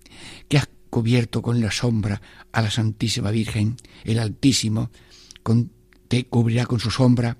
que 0.48 0.56
has 0.56 0.68
cubierto 0.88 1.42
con 1.42 1.60
la 1.60 1.70
sombra 1.70 2.22
a 2.52 2.62
la 2.62 2.70
Santísima 2.70 3.30
Virgen, 3.30 3.76
el 4.04 4.18
Altísimo, 4.18 4.90
te 6.08 6.24
cubrirá 6.24 6.64
con 6.64 6.80
su 6.80 6.90
sombra, 6.90 7.36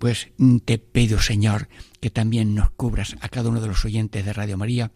pues 0.00 0.30
te 0.64 0.78
pido, 0.78 1.20
Señor, 1.20 1.68
que 2.00 2.10
también 2.10 2.56
nos 2.56 2.70
cubras 2.70 3.14
a 3.20 3.28
cada 3.28 3.50
uno 3.50 3.60
de 3.60 3.68
los 3.68 3.84
oyentes 3.84 4.24
de 4.24 4.32
Radio 4.32 4.58
María 4.58 4.90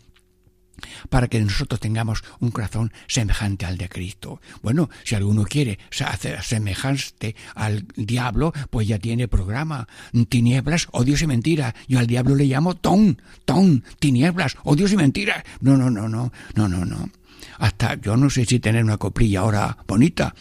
para 1.09 1.28
que 1.28 1.41
nosotros 1.41 1.80
tengamos 1.80 2.22
un 2.41 2.51
corazón 2.51 2.93
semejante 3.07 3.66
al 3.66 3.78
de 3.78 3.89
Cristo. 3.89 4.41
Bueno, 4.62 4.91
si 5.05 5.14
alguno 5.14 5.45
quiere 5.45 5.78
hacer 6.05 6.43
semejante 6.43 7.35
al 7.55 7.87
diablo, 7.97 8.53
pues 8.70 8.89
ya 8.89 8.99
tiene 8.99 9.28
programa. 9.28 9.89
Tinieblas, 10.28 10.89
odios 10.93 11.22
y 11.22 11.26
mentiras. 11.26 11.74
Yo 11.89 11.99
al 11.99 12.07
diablo 12.07 12.35
le 12.35 12.47
llamo 12.47 12.74
ton, 12.74 13.20
ton, 13.45 13.85
tinieblas, 13.99 14.57
odios 14.64 14.93
y 14.93 14.97
mentiras. 14.97 15.45
No, 15.61 15.76
no, 15.76 15.91
no, 15.91 16.09
no, 16.09 16.33
no, 16.55 16.68
no, 16.68 16.85
no. 16.85 17.11
Hasta 17.59 17.95
yo 18.01 18.16
no 18.16 18.30
sé 18.30 18.45
si 18.45 18.61
tener 18.61 18.85
una 18.85 18.99
coplilla 18.99 19.41
ahora 19.41 19.76
bonita. 19.87 20.35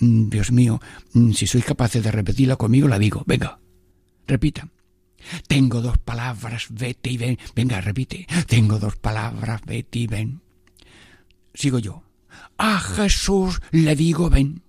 Mm, 0.00 0.28
Dios 0.28 0.50
mío, 0.52 0.80
mm, 1.12 1.32
si 1.32 1.46
sois 1.46 1.64
capaces 1.64 2.02
de 2.02 2.10
repetirla 2.10 2.56
conmigo, 2.56 2.88
la 2.88 2.98
digo. 2.98 3.22
Venga, 3.26 3.58
repita. 4.26 4.68
Tengo 5.46 5.80
dos 5.80 5.98
palabras, 5.98 6.66
vete 6.70 7.10
y 7.10 7.16
ven. 7.16 7.38
Venga, 7.54 7.80
repite. 7.80 8.26
Tengo 8.46 8.78
dos 8.78 8.96
palabras, 8.96 9.60
vete 9.66 10.00
y 10.00 10.06
ven. 10.06 10.40
Sigo 11.54 11.78
yo. 11.78 12.02
A 12.58 12.78
Jesús 12.78 13.60
le 13.70 13.96
digo 13.96 14.30
ven. 14.30 14.62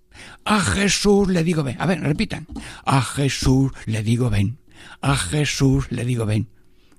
A 0.46 0.60
Jesús 0.62 1.28
le 1.30 1.44
digo 1.44 1.64
ven. 1.64 1.78
A 1.80 1.86
ver, 1.86 2.02
repitan. 2.02 2.48
A 2.86 3.02
Jesús 3.02 3.72
le 3.86 4.04
digo 4.04 4.30
ven. 4.30 4.58
A 5.02 5.16
Jesús 5.16 5.88
le 5.92 6.06
digo 6.06 6.26
ven. 6.26 6.50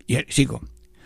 Y 0.07 0.17
sigo. 0.29 0.63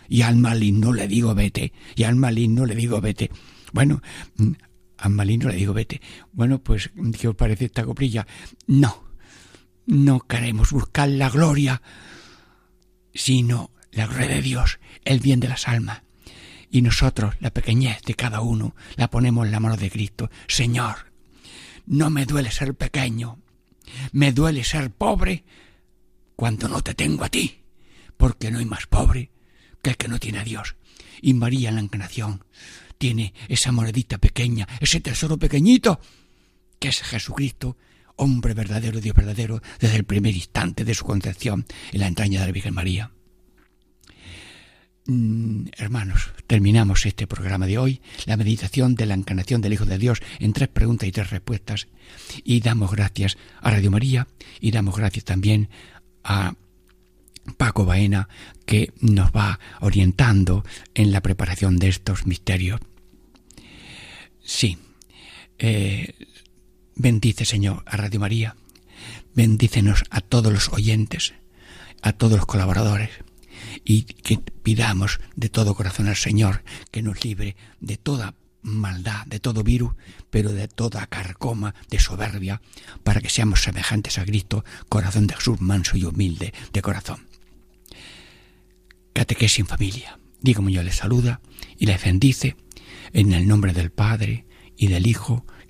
Y 0.07 0.21
al 0.21 0.37
maligno 0.37 0.93
le 0.93 1.07
digo 1.07 1.33
vete. 1.35 1.73
Y 1.95 2.03
al 2.03 2.15
maligno 2.15 2.65
le 2.65 2.75
digo 2.75 3.01
vete. 3.01 3.29
Bueno, 3.73 4.01
mm, 4.37 4.51
al 4.97 5.11
maligno 5.11 5.49
le 5.49 5.55
digo 5.55 5.73
vete. 5.73 6.01
Bueno, 6.31 6.59
pues, 6.59 6.91
¿qué 7.19 7.27
os 7.27 7.35
parece 7.35 7.65
esta 7.65 7.85
coprilla? 7.85 8.25
No. 8.67 9.03
No 9.85 10.19
queremos 10.19 10.71
buscar 10.71 11.09
la 11.09 11.29
gloria 11.29 11.81
sino 13.17 13.71
la 13.91 14.05
gloria 14.05 14.27
de 14.27 14.41
Dios, 14.41 14.79
el 15.03 15.19
bien 15.19 15.39
de 15.39 15.47
las 15.47 15.67
almas. 15.67 16.03
Y 16.69 16.81
nosotros, 16.81 17.35
la 17.39 17.51
pequeñez 17.51 18.01
de 18.03 18.13
cada 18.13 18.41
uno, 18.41 18.75
la 18.95 19.09
ponemos 19.09 19.45
en 19.45 19.51
la 19.51 19.59
mano 19.59 19.75
de 19.75 19.89
Cristo. 19.89 20.29
Señor, 20.47 21.11
no 21.87 22.09
me 22.09 22.25
duele 22.25 22.51
ser 22.51 22.75
pequeño, 22.75 23.39
me 24.11 24.31
duele 24.33 24.63
ser 24.63 24.91
pobre 24.91 25.45
cuando 26.35 26.69
no 26.69 26.83
te 26.83 26.93
tengo 26.93 27.23
a 27.23 27.29
ti, 27.29 27.63
porque 28.17 28.51
no 28.51 28.59
hay 28.59 28.65
más 28.65 28.85
pobre 28.85 29.31
que 29.81 29.91
el 29.91 29.97
que 29.97 30.07
no 30.07 30.19
tiene 30.19 30.39
a 30.39 30.43
Dios. 30.43 30.75
Y 31.21 31.33
María 31.33 31.69
en 31.69 31.75
la 31.75 31.81
encarnación 31.81 32.43
tiene 32.99 33.33
esa 33.47 33.71
monedita 33.71 34.19
pequeña, 34.19 34.67
ese 34.79 34.99
tesoro 34.99 35.37
pequeñito, 35.37 35.99
que 36.79 36.89
es 36.89 37.01
Jesucristo, 37.01 37.77
hombre 38.17 38.53
verdadero, 38.53 38.99
Dios 38.99 39.15
verdadero, 39.15 39.61
desde 39.79 39.97
el 39.97 40.03
primer 40.03 40.35
instante 40.35 40.83
de 40.83 40.93
su 40.93 41.05
concepción 41.05 41.65
en 41.91 42.01
la 42.01 42.07
entraña 42.07 42.41
de 42.41 42.47
la 42.47 42.51
Virgen 42.51 42.73
María. 42.73 43.11
Mm, 45.05 45.67
hermanos, 45.77 46.31
terminamos 46.47 47.05
este 47.05 47.27
programa 47.27 47.65
de 47.65 47.77
hoy, 47.77 48.01
la 48.25 48.35
meditación 48.35 48.95
de 48.95 49.05
la 49.05 49.13
encarnación 49.13 49.61
del 49.61 49.71
Hijo 49.71 49.85
de 49.85 49.97
Dios 49.97 50.19
en 50.39 50.51
tres 50.51 50.67
preguntas 50.67 51.07
y 51.07 51.13
tres 51.13 51.29
respuestas, 51.29 51.87
y 52.43 52.59
damos 52.59 52.91
gracias 52.91 53.37
a 53.61 53.71
Radio 53.71 53.89
María 53.89 54.27
y 54.59 54.71
damos 54.71 54.97
gracias 54.97 55.23
también 55.23 55.69
a 56.25 56.55
Paco 57.55 57.85
Baena, 57.85 58.27
que 58.65 58.91
nos 58.99 59.31
va 59.31 59.59
orientando 59.79 60.65
en 60.93 61.13
la 61.13 61.21
preparación 61.21 61.77
de 61.77 61.87
estos 61.87 62.25
misterios. 62.25 62.81
Sí, 64.43 64.77
eh, 65.57 66.13
bendice 66.97 67.45
Señor 67.45 67.83
a 67.85 67.97
Radio 67.97 68.19
María, 68.19 68.55
bendícenos 69.33 70.03
a 70.09 70.21
todos 70.21 70.51
los 70.51 70.69
oyentes, 70.69 71.33
a 72.01 72.13
todos 72.13 72.37
los 72.37 72.45
colaboradores, 72.45 73.09
y 73.85 74.03
que 74.03 74.37
pidamos 74.37 75.19
de 75.35 75.49
todo 75.49 75.75
corazón 75.75 76.07
al 76.07 76.15
Señor 76.15 76.63
que 76.91 77.01
nos 77.01 77.23
libre 77.23 77.55
de 77.79 77.97
toda 77.97 78.35
maldad, 78.61 79.25
de 79.27 79.39
todo 79.39 79.63
virus, 79.63 79.93
pero 80.29 80.51
de 80.51 80.67
toda 80.67 81.07
carcoma 81.07 81.75
de 81.89 81.99
soberbia, 81.99 82.61
para 83.03 83.21
que 83.21 83.29
seamos 83.29 83.61
semejantes 83.61 84.17
a 84.17 84.25
Cristo, 84.25 84.65
corazón 84.89 85.27
de 85.27 85.35
Jesús 85.35 85.61
manso 85.61 85.97
y 85.97 86.03
humilde 86.03 86.53
de 86.73 86.81
corazón. 86.81 87.27
Catequesis 89.13 89.59
en 89.59 89.67
familia. 89.67 90.19
Diego 90.41 90.61
Muñoz 90.61 90.85
les 90.85 90.95
saluda 90.95 91.41
y 91.77 91.85
les 91.85 92.03
bendice 92.03 92.55
en 93.13 93.33
el 93.33 93.47
nombre 93.47 93.73
del 93.73 93.91
Padre 93.91 94.45
y 94.75 94.87
del 94.87 95.07
Hijo 95.07 95.45